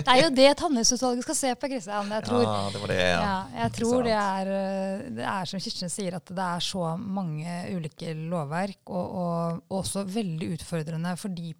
Det 0.00 0.06
er 0.08 0.20
jo 0.22 0.28
det 0.32 0.50
Tannhelseutvalget 0.56 1.24
skal 1.26 1.36
se 1.36 1.48
på, 1.58 1.68
Kristian. 1.68 2.12
Jeg 2.14 2.24
tror, 2.24 2.44
Ja, 2.46 2.58
det 2.72 2.80
var 2.80 2.88
det, 2.92 2.98
ja. 3.00 3.16
Ja, 3.20 3.38
jeg 3.64 3.72
tror 3.76 4.04
det 4.06 4.12
er, 4.16 4.50
øh, 4.54 5.00
det 5.16 5.24
er 5.28 5.48
som 5.50 5.60
Kirsten 5.60 5.92
sier, 5.92 6.16
at 6.16 6.30
det 6.30 6.44
er 6.46 6.62
så 6.64 6.92
mange 6.96 7.56
ulike 7.74 8.14
lovverk, 8.14 8.80
og, 8.86 9.18
og 9.24 9.80
også 9.80 10.06
veldig 10.08 10.52
utfordrende 10.54 11.16
for 11.20 11.34
de 11.34 11.52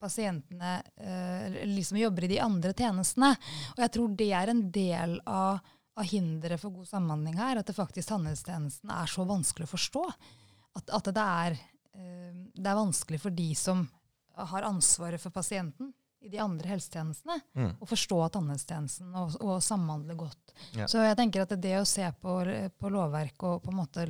pasientene 0.00 0.74
øh, 1.00 1.46
eller 1.62 1.74
de 1.76 1.84
som 1.88 1.98
jobber 2.00 2.26
i 2.26 2.32
de 2.34 2.40
andre 2.44 2.72
tjenestene. 2.76 3.32
Og 3.74 3.82
jeg 3.84 3.92
tror 3.96 4.16
det 4.20 4.30
er 4.32 4.52
en 4.52 4.64
del 4.74 5.18
av, 5.26 5.60
av 5.96 6.08
hinderet 6.10 6.60
for 6.62 6.74
god 6.76 6.88
samhandling 6.90 7.36
her, 7.40 7.60
at 7.60 7.66
det 7.70 7.76
faktisk 7.76 8.10
tannhelsetjenesten 8.12 8.92
er 8.92 9.06
så 9.10 9.24
vanskelig 9.28 9.68
å 9.68 9.74
forstå. 9.74 10.06
At, 10.76 10.90
at 10.98 11.12
det, 11.16 11.26
er, 11.44 11.60
øh, 11.96 12.32
det 12.54 12.66
er 12.72 12.80
vanskelig 12.82 13.20
for 13.22 13.36
de 13.36 13.50
som 13.56 13.86
har 14.36 14.66
ansvaret 14.68 15.20
for 15.22 15.32
pasienten 15.32 15.94
i 16.26 16.28
de 16.28 16.40
andre 16.42 16.68
helsetjenestene, 16.72 17.36
Mm. 17.54 17.70
å 17.80 17.86
forstå 17.86 18.16
tannhelsetjenesten 18.34 19.14
og, 19.14 19.36
og 19.40 19.62
samhandle 19.62 20.16
godt. 20.18 20.52
Ja. 20.74 20.88
Så 20.90 20.98
jeg 21.04 21.16
tenker 21.16 21.44
at 21.44 21.52
det 21.62 21.74
å 21.78 21.86
se 21.86 22.08
på, 22.20 22.34
på 22.80 22.90
lovverk 22.90 23.44
og 23.46 23.62
på 23.62 23.70
en 23.70 23.78
måte 23.78 24.06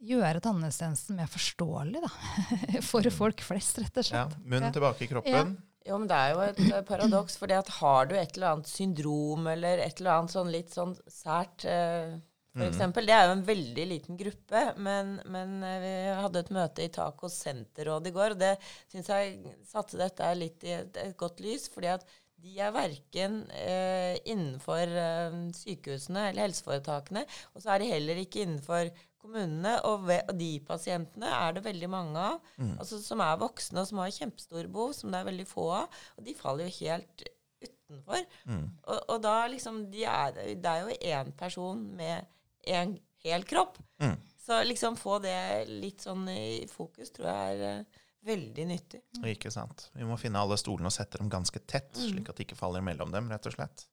gjøre 0.00 0.40
tannhelsetjenesten 0.44 1.18
mer 1.18 1.28
forståelig 1.30 2.04
da, 2.04 2.12
for 2.90 3.06
folk 3.14 3.42
flest, 3.44 3.82
rett 3.82 4.00
og 4.00 4.04
ja. 4.04 4.08
slett. 4.24 4.38
Munnen 4.44 4.72
tilbake 4.74 5.04
i 5.06 5.10
kroppen. 5.10 5.58
Jo, 5.86 5.96
men 5.96 6.08
det 6.10 6.16
er 6.16 6.32
jo 6.34 6.40
et 6.44 6.58
eh, 6.66 6.82
paradoks, 6.88 7.38
for 7.40 7.52
har 7.80 8.08
du 8.08 8.16
et 8.16 8.34
eller 8.36 8.54
annet 8.54 8.68
syndrom 8.68 9.46
eller 9.48 9.80
et 9.80 10.00
eller 10.00 10.18
annet 10.18 10.34
sånn 10.34 10.52
litt 10.52 10.74
sånn 10.74 10.92
sært 11.08 11.64
eh, 11.68 12.18
for 12.50 12.66
eksempel, 12.66 13.06
Det 13.06 13.14
er 13.14 13.28
jo 13.28 13.34
en 13.36 13.44
veldig 13.46 13.84
liten 13.86 14.16
gruppe, 14.18 14.62
men, 14.82 15.12
men 15.30 15.60
eh, 15.62 15.76
vi 15.84 15.92
hadde 16.18 16.42
et 16.42 16.50
møte 16.54 16.82
i 16.82 16.90
Tacos 16.92 17.36
senterråd 17.44 18.08
i 18.10 18.12
går, 18.16 18.34
og 18.34 18.40
det 18.40 18.56
syns 18.90 19.10
jeg 19.12 19.54
satte 19.70 20.00
dette 20.00 20.32
litt 20.34 20.66
i 20.66 20.74
et, 20.80 20.98
et 20.98 21.16
godt 21.18 21.38
lys. 21.44 21.68
fordi 21.70 21.92
at 21.94 22.06
de 22.40 22.56
er 22.62 22.72
verken 22.74 23.42
eh, 23.56 24.16
innenfor 24.24 24.96
eh, 25.02 25.38
sykehusene 25.56 26.30
eller 26.30 26.48
helseforetakene, 26.48 27.24
og 27.54 27.62
så 27.62 27.74
er 27.74 27.82
de 27.82 27.90
heller 27.92 28.22
ikke 28.22 28.44
innenfor 28.44 28.90
kommunene. 29.20 29.74
Og, 29.88 30.06
ve 30.08 30.20
og 30.28 30.38
de 30.38 30.52
pasientene 30.66 31.28
er 31.36 31.56
det 31.56 31.64
veldig 31.66 31.90
mange 31.92 32.22
av, 32.32 32.40
altså, 32.78 33.00
som 33.04 33.22
er 33.24 33.40
voksne 33.40 33.82
og 33.82 33.90
som 33.90 34.00
har 34.02 34.16
kjempestore 34.16 34.70
behov, 34.72 34.94
som 34.96 35.12
det 35.12 35.20
er 35.20 35.28
veldig 35.28 35.46
få 35.50 35.68
av. 35.82 36.00
Og 36.16 36.26
de 36.26 36.36
faller 36.38 36.68
jo 36.68 36.78
helt 36.80 37.28
utenfor. 37.60 38.24
Mm. 38.48 38.66
Og, 38.86 38.98
og 38.98 39.22
da 39.24 39.36
liksom 39.52 39.84
de 39.92 40.06
er, 40.08 40.40
Det 40.56 40.72
er 40.72 40.86
jo 40.86 40.98
én 41.12 41.32
person 41.36 41.84
med 41.96 42.28
en 42.70 42.96
hel 43.24 43.44
kropp. 43.44 43.78
Mm. 44.00 44.16
Så 44.40 44.62
liksom 44.64 44.96
få 44.98 45.18
det 45.22 45.68
litt 45.68 46.02
sånn 46.02 46.24
i 46.32 46.66
fokus 46.70 47.12
tror 47.14 47.28
jeg 47.28 47.58
er 47.58 47.66
eh, 47.68 47.99
veldig 48.26 48.66
nyttig. 48.68 49.00
Ikke 49.32 49.52
sant. 49.52 49.88
Vi 49.96 50.06
må 50.06 50.18
finne 50.20 50.42
alle 50.42 50.58
stolene 50.60 50.90
og 50.90 50.94
sette 50.94 51.20
dem 51.20 51.30
ganske 51.32 51.62
tett, 51.64 51.90
slik 51.96 52.28
at 52.30 52.38
de 52.38 52.46
ikke 52.46 52.58
faller 52.58 52.84
mellom 52.84 53.12
dem, 53.14 53.30
rett 53.32 53.48
og 53.48 53.56
slett. 53.56 53.86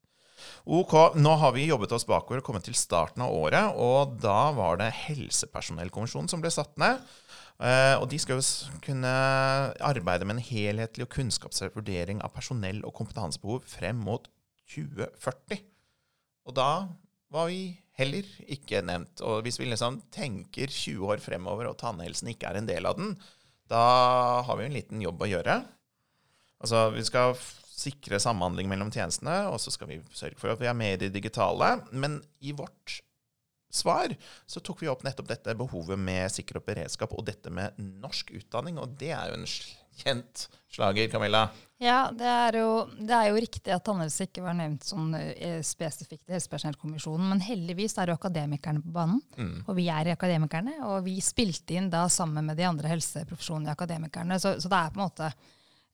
Ok, 0.70 0.94
nå 1.18 1.32
har 1.42 1.54
vi 1.56 1.66
jobbet 1.66 1.96
oss 1.96 2.06
bakover 2.06 2.42
og 2.42 2.46
kommet 2.46 2.68
til 2.68 2.78
starten 2.78 3.24
av 3.26 3.34
året, 3.34 3.74
og 3.74 4.20
da 4.22 4.52
var 4.54 4.78
det 4.82 4.92
Helsepersonellkommisjonen 5.08 6.30
som 6.30 6.44
ble 6.44 6.52
satt 6.54 6.76
ned. 6.82 7.02
Eh, 7.58 7.96
og 7.98 8.06
de 8.12 8.20
skal 8.22 8.38
jo 8.38 8.78
kunne 8.86 9.14
arbeide 9.82 10.28
med 10.28 10.38
en 10.38 10.46
helhetlig 10.46 11.08
og 11.08 11.14
kunnskapsrett 11.16 11.74
vurdering 11.78 12.22
av 12.22 12.36
personell- 12.36 12.84
og 12.86 12.94
kompetansebehov 13.00 13.66
frem 13.66 13.98
mot 13.98 14.30
2040. 14.76 15.64
Og 16.48 16.56
da 16.56 16.70
var 17.34 17.50
vi 17.50 17.80
heller 17.98 18.28
ikke 18.46 18.84
nevnt. 18.86 19.24
Og 19.26 19.42
hvis 19.46 19.58
vi 19.60 19.72
liksom 19.72 20.04
tenker 20.14 20.70
20 20.70 21.10
år 21.16 21.24
fremover, 21.24 21.72
og 21.72 21.80
tannhelsen 21.82 22.30
ikke 22.32 22.52
er 22.52 22.62
en 22.62 22.70
del 22.70 22.86
av 22.86 23.00
den, 23.00 23.16
da 23.72 23.86
har 24.48 24.60
vi 24.60 24.68
en 24.68 24.76
liten 24.76 25.02
jobb 25.04 25.24
å 25.24 25.30
gjøre. 25.30 25.62
Altså, 26.64 26.88
vi 26.96 27.04
skal 27.06 27.36
sikre 27.78 28.20
samhandling 28.22 28.70
mellom 28.72 28.90
tjenestene, 28.94 29.44
og 29.52 29.60
så 29.62 29.74
skal 29.74 29.92
vi 29.92 30.00
sørge 30.16 30.40
for 30.40 30.54
at 30.54 30.62
vi 30.62 30.70
er 30.70 30.78
med 30.78 30.96
i 30.96 31.02
det 31.06 31.12
digitale. 31.16 31.76
Men 31.92 32.20
i 32.42 32.56
vårt 32.58 33.00
svar 33.74 34.14
så 34.50 34.64
tok 34.64 34.82
vi 34.82 34.90
opp 34.92 35.04
nettopp 35.06 35.30
dette 35.30 35.56
behovet 35.60 36.00
med 36.00 36.32
sikkerhet 36.34 36.64
og 36.64 36.72
beredskap, 36.72 37.14
og 37.14 37.28
dette 37.28 37.54
med 37.54 37.78
norsk 37.78 38.34
utdanning, 38.40 38.80
og 38.82 38.96
det 39.00 39.12
er 39.14 39.32
jo 39.32 39.42
en 39.42 39.50
kjent 40.04 40.48
slager, 40.72 41.10
Camilla. 41.12 41.48
Ja, 41.78 42.08
det 42.10 42.26
er, 42.26 42.56
jo, 42.58 42.70
det 42.98 43.14
er 43.14 43.28
jo 43.30 43.42
riktig 43.42 43.74
at 43.74 43.84
tannhelse 43.86 44.26
ikke 44.26 44.42
var 44.42 44.56
nevnt 44.58 44.88
sånn 44.88 45.12
eh, 45.14 45.60
spesifikt 45.66 46.26
i 46.26 46.34
Helsepersonellkommisjonen, 46.34 47.28
men 47.30 47.44
heldigvis 47.46 48.00
er 48.02 48.10
jo 48.10 48.16
akademikerne 48.18 48.82
på 48.82 48.94
banen. 48.96 49.22
Og 49.68 49.78
vi 49.78 49.86
er 49.94 50.10
akademikerne, 50.16 50.80
og 50.90 51.06
vi 51.06 51.20
spilte 51.22 51.78
inn 51.78 51.92
da 51.94 52.08
sammen 52.10 52.50
med 52.50 52.58
de 52.58 52.66
andre 52.66 52.90
helseprofesjonene 52.96 53.70
i 53.70 53.76
akademikerne. 53.76 54.40
Så, 54.42 54.56
så 54.58 54.74
det 54.74 54.80
er 54.80 54.96
på 54.96 55.00
en 55.00 55.06
måte 55.06 55.30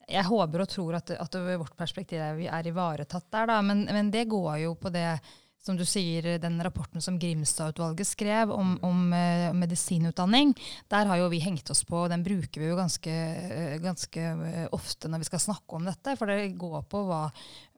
Jeg 0.07 0.23
håper 0.27 0.63
og 0.63 0.71
tror 0.71 0.95
at, 1.01 1.11
at 1.19 1.35
vårt 1.35 1.75
perspektiv 1.79 2.19
er, 2.19 2.39
vi 2.39 2.47
er 2.47 2.67
ivaretatt 2.67 3.27
der, 3.31 3.51
da, 3.51 3.61
men, 3.61 3.83
men 3.91 4.11
det 4.11 4.23
går 4.31 4.57
jo 4.63 4.73
på 4.79 4.91
det 4.91 5.19
som 5.63 5.77
du 5.79 5.85
sier, 5.87 6.25
den 6.43 6.59
rapporten 6.63 7.01
som 7.01 7.17
Grimstad-utvalget 7.19 8.07
skrev 8.07 8.51
om, 8.51 8.75
om 8.83 9.13
eh, 9.15 9.49
medisinutdanning, 9.55 10.51
der 10.91 11.07
har 11.07 11.21
jo 11.21 11.29
vi 11.31 11.39
hengt 11.43 11.71
oss 11.71 11.85
på, 11.87 12.03
og 12.03 12.11
den 12.11 12.25
bruker 12.25 12.63
vi 12.63 12.71
jo 12.71 12.79
ganske, 12.79 13.13
eh, 13.13 13.77
ganske 13.83 14.25
eh, 14.33 14.65
ofte 14.75 15.11
når 15.11 15.23
vi 15.23 15.29
skal 15.31 15.45
snakke 15.47 15.79
om 15.79 15.87
dette. 15.87 16.17
For 16.19 16.29
det 16.29 16.57
går 16.59 16.83
på 16.91 17.05
hva 17.07 17.23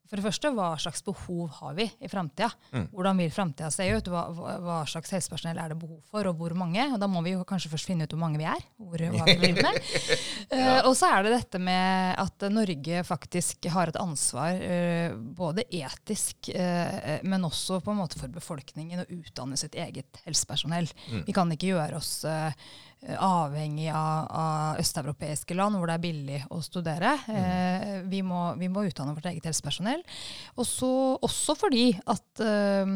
for 0.06 0.20
det 0.20 0.26
første, 0.26 0.52
hva 0.54 0.68
slags 0.82 1.02
behov 1.06 1.50
har 1.60 1.74
vi 1.78 1.88
i 2.04 2.10
framtida? 2.10 2.52
Hvordan 2.94 3.20
vil 3.22 3.32
framtida 3.34 3.72
se 3.74 3.88
ut? 3.89 4.10
Hva, 4.12 4.26
hva, 4.36 4.78
slags 4.89 5.13
helsepersonell 5.15 5.60
er 5.62 5.74
det 5.74 5.80
behov 5.82 5.98
for, 6.12 6.30
og 6.30 6.38
hvor 6.39 6.54
mange? 6.58 6.84
Og 6.94 7.00
da 7.02 7.10
må 7.10 7.24
vi 7.26 7.34
jo 7.34 7.46
kanskje 7.48 7.72
først 7.74 7.89
finne 7.89 8.06
ut 8.06 8.13
hvor 8.13 8.22
mange 8.22 8.41
vi 8.41 8.48
er. 8.50 8.62
Hvor, 8.78 9.02
hva 9.02 9.26
vi 9.30 9.38
driver 9.41 9.70
med. 9.70 9.82
Eh, 10.56 10.86
og 10.86 10.94
så 10.98 11.08
er 11.10 11.26
det 11.26 11.32
dette 11.34 11.60
med 11.60 12.20
at 12.22 12.44
Norge 12.54 13.02
faktisk 13.08 13.65
har 13.74 13.89
et 13.89 13.98
ansvar, 13.98 14.60
uh, 14.60 15.15
både 15.38 15.65
etisk, 15.74 16.52
uh, 16.54 17.18
men 17.26 17.48
også 17.48 17.80
på 17.84 17.91
en 17.91 18.00
måte 18.00 18.20
for 18.20 18.32
befolkningen, 18.32 19.02
å 19.02 19.08
utdanne 19.18 19.58
sitt 19.60 19.76
eget 19.80 20.22
helsepersonell. 20.28 20.88
Vi 21.26 21.36
kan 21.36 21.52
ikke 21.52 21.72
gjøre 21.74 21.98
oss 21.98 22.13
avhengig 23.13 23.89
av, 23.94 24.28
av 24.30 24.80
østeuropeiske 24.82 25.58
land 25.58 25.78
hvor 25.78 25.89
det 25.89 25.98
er 25.98 26.06
billig 26.06 26.39
å 26.54 26.62
studere. 26.65 27.15
Eh, 27.30 28.00
vi, 28.10 28.22
må, 28.26 28.48
vi 28.60 28.70
må 28.72 28.86
utdanne 28.88 29.15
vårt 29.15 29.30
eget 29.32 29.50
helsepersonell. 29.50 30.06
Og 30.58 30.68
så 30.70 30.94
også 31.26 31.58
fordi 31.60 31.89
at 32.02 32.44
eh, 32.46 32.96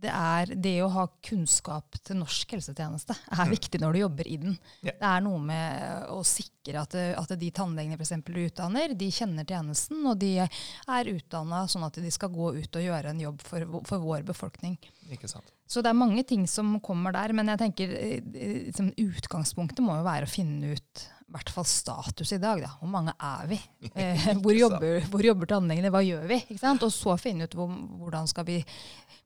det 0.00 0.12
er 0.12 0.52
det 0.60 0.76
å 0.84 0.90
ha 0.92 1.04
kunnskap 1.24 1.98
til 2.04 2.20
norsk 2.20 2.54
helsetjeneste 2.56 3.14
er 3.36 3.50
viktig 3.50 3.80
når 3.82 3.96
du 3.96 4.00
jobber 4.02 4.28
i 4.28 4.36
den. 4.40 4.56
Ja. 4.84 4.94
Det 4.94 5.10
er 5.10 5.24
noe 5.24 5.40
med 5.44 6.06
å 6.12 6.20
sikre 6.26 6.82
at, 6.82 6.96
at 6.96 7.34
de 7.40 7.50
tannlegene 7.54 7.98
for 7.98 8.06
eksempel 8.06 8.36
du 8.36 8.44
utdanner, 8.46 8.94
de 8.96 9.10
kjenner 9.14 9.48
tjenesten, 9.48 10.02
og 10.08 10.20
de 10.20 10.34
er 10.40 11.12
utdanna 11.14 11.66
sånn 11.70 11.86
at 11.88 12.00
de 12.00 12.12
skal 12.12 12.32
gå 12.34 12.54
ut 12.60 12.80
og 12.80 12.86
gjøre 12.86 13.12
en 13.12 13.24
jobb 13.26 13.44
for, 13.44 13.80
for 13.88 14.04
vår 14.04 14.24
befolkning. 14.32 14.78
Ikke 15.10 15.28
sant? 15.30 15.48
Så 15.66 15.82
det 15.82 15.90
er 15.90 15.98
mange 15.98 16.22
ting 16.26 16.44
som 16.50 16.76
kommer 16.84 17.14
der, 17.16 17.32
men 17.36 17.50
jeg 17.50 17.58
tenker 17.64 17.94
eh, 17.96 18.18
eh, 18.34 18.58
liksom, 18.68 18.92
utgangspunktet 18.94 19.82
må 19.82 19.96
jo 19.98 20.04
være 20.06 20.28
å 20.28 20.30
finne 20.30 20.74
ut 20.76 21.02
i 21.30 21.32
hvert 21.34 21.50
fall 21.54 21.66
status 21.68 22.32
i 22.34 22.40
dag. 22.42 22.62
Da. 22.64 22.70
Hvor 22.80 22.90
mange 22.90 23.14
er 23.18 23.50
vi? 23.50 23.58
Eh, 24.00 24.30
hvor, 24.42 24.54
jobber, 24.54 25.00
hvor 25.10 25.22
jobber 25.24 25.50
tannlegene? 25.50 25.90
Hva 25.94 26.02
gjør 26.06 26.26
vi? 26.30 26.40
Ikke 26.46 26.62
sant? 26.62 26.82
Og 26.86 26.92
så 26.94 27.16
finne 27.20 27.46
ut 27.46 27.54
hvor, 27.58 27.70
hvordan 28.00 28.26
skal 28.30 28.46
vi 28.48 28.58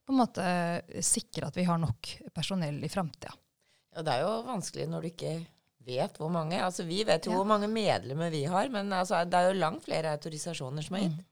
på 0.05 0.13
en 0.13 0.21
måte 0.21 0.45
sikre 1.05 1.49
at 1.49 1.57
vi 1.57 1.65
har 1.65 1.79
nok 1.81 2.11
personell 2.37 2.77
i 2.85 2.91
framtida. 2.93 3.33
Ja, 3.95 4.03
det 4.05 4.17
er 4.19 4.25
jo 4.27 4.33
vanskelig 4.49 4.89
når 4.91 5.05
du 5.05 5.09
ikke 5.13 5.35
vet 5.85 6.17
hvor 6.21 6.33
mange. 6.33 6.59
Altså, 6.65 6.85
Vi 6.89 7.03
vet 7.09 7.25
jo 7.29 7.33
Ja. 7.33 7.39
hvor 7.39 7.49
mange 7.49 7.69
medlemmer 7.73 8.33
vi 8.33 8.43
har, 8.49 8.69
men 8.73 8.93
altså, 8.93 9.21
det 9.25 9.39
er 9.39 9.49
jo 9.53 9.61
langt 9.61 9.85
flere 9.87 10.13
autorisasjoner 10.17 10.85
som 10.85 10.97
er 10.99 11.07
gitt. 11.07 11.25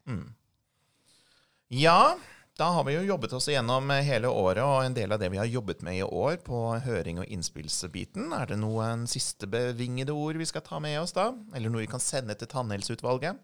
Ja, 1.83 2.15
Da 2.63 2.69
har 2.71 2.85
vi 2.85 2.93
jo 2.95 3.01
jobbet 3.03 3.33
oss 3.35 3.49
igjennom 3.51 3.91
hele 4.07 4.29
året, 4.31 4.63
og 4.63 4.85
en 4.85 4.95
del 4.95 5.11
av 5.11 5.19
det 5.19 5.33
vi 5.33 5.39
har 5.41 5.49
jobbet 5.51 5.81
med 5.83 5.97
i 5.99 6.05
år 6.07 6.37
på 6.47 6.59
høring- 6.85 7.19
og 7.19 7.33
innspillsbiten. 7.35 8.29
Er 8.37 8.53
det 8.53 8.59
noen 8.63 9.03
siste 9.11 9.49
bevingede 9.51 10.15
ord 10.15 10.39
vi 10.39 10.47
skal 10.47 10.63
ta 10.63 10.79
med 10.79 11.01
oss 11.01 11.11
da? 11.17 11.25
Eller 11.59 11.73
noe 11.75 11.83
vi 11.83 11.91
kan 11.91 12.05
sende 12.05 12.37
til 12.39 12.47
Tannhelseutvalget? 12.53 13.43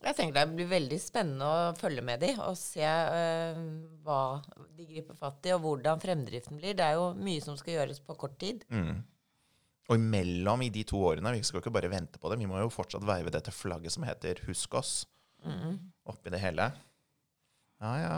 Jeg 0.00 0.16
tenker 0.16 0.38
Det 0.38 0.56
blir 0.56 0.72
veldig 0.72 1.00
spennende 1.04 1.44
å 1.44 1.76
følge 1.76 2.06
med 2.08 2.24
de 2.24 2.32
og 2.40 2.56
se 2.56 2.88
øh, 2.88 3.62
hva 4.06 4.24
de 4.48 4.90
griper 4.94 5.20
fatt 5.20 5.50
i, 5.50 5.52
og 5.58 5.66
hvordan 5.68 6.00
fremdriften 6.00 6.56
blir. 6.56 6.80
Det 6.80 6.88
er 6.88 6.96
jo 6.96 7.10
mye 7.20 7.44
som 7.44 7.60
skal 7.60 7.82
gjøres 7.82 8.00
på 8.00 8.16
kort 8.16 8.40
tid. 8.40 8.64
Mm. 8.72 9.02
Og 9.90 9.98
imellom 10.00 10.64
i 10.64 10.72
de 10.72 10.88
to 10.88 11.04
årene, 11.04 11.36
vi 11.36 11.44
skal 11.44 11.60
jo 11.60 11.66
ikke 11.66 11.76
bare 11.82 11.92
vente 11.92 12.16
på 12.16 12.32
det, 12.32 12.40
vi 12.40 12.48
må 12.48 12.64
jo 12.64 12.72
fortsatt 12.72 13.04
veive 13.04 13.36
dette 13.36 13.52
flagget 13.52 13.92
som 13.92 14.08
heter 14.08 14.40
'Husk 14.46 14.80
oss', 14.80 15.02
mm. 15.44 15.74
oppi 16.08 16.32
det 16.32 16.40
hele. 16.40 16.72
Ja, 17.80 17.94
ja. 18.00 18.16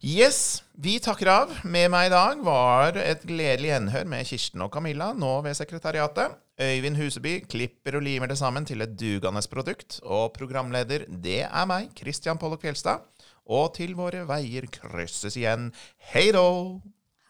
Yes, 0.00 0.62
vi 0.78 0.98
takker 1.02 1.26
av. 1.32 1.54
Med 1.66 1.88
meg 1.90 2.06
i 2.06 2.12
dag 2.12 2.42
var 2.46 2.98
et 3.00 3.24
gledelig 3.26 3.72
gjenhør 3.72 4.04
med 4.12 4.28
Kirsten 4.28 4.62
og 4.62 4.70
Camilla, 4.76 5.08
nå 5.16 5.32
ved 5.42 5.56
sekretariatet. 5.58 6.36
Øyvind 6.62 7.00
Huseby 7.00 7.32
klipper 7.50 7.98
og 7.98 8.04
limer 8.06 8.30
det 8.30 8.36
sammen 8.38 8.68
til 8.68 8.84
et 8.84 8.94
dugende 8.94 9.42
produkt. 9.50 9.98
Og 10.04 10.30
programleder, 10.36 11.08
det 11.08 11.40
er 11.48 11.66
meg, 11.66 11.90
Christian 11.98 12.38
Pollock 12.38 12.62
Fjelstad. 12.62 13.02
Og 13.50 13.72
til 13.74 13.96
våre 13.98 14.22
veier 14.28 14.68
krysses 14.70 15.34
igjen. 15.34 15.72
Hei 16.12 16.30
då! 16.30 16.46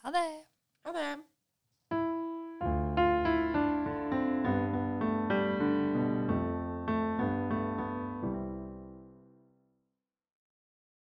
Ha 0.05 0.13
det. 0.13 0.29
Ha 0.85 0.93
det. 0.93 1.09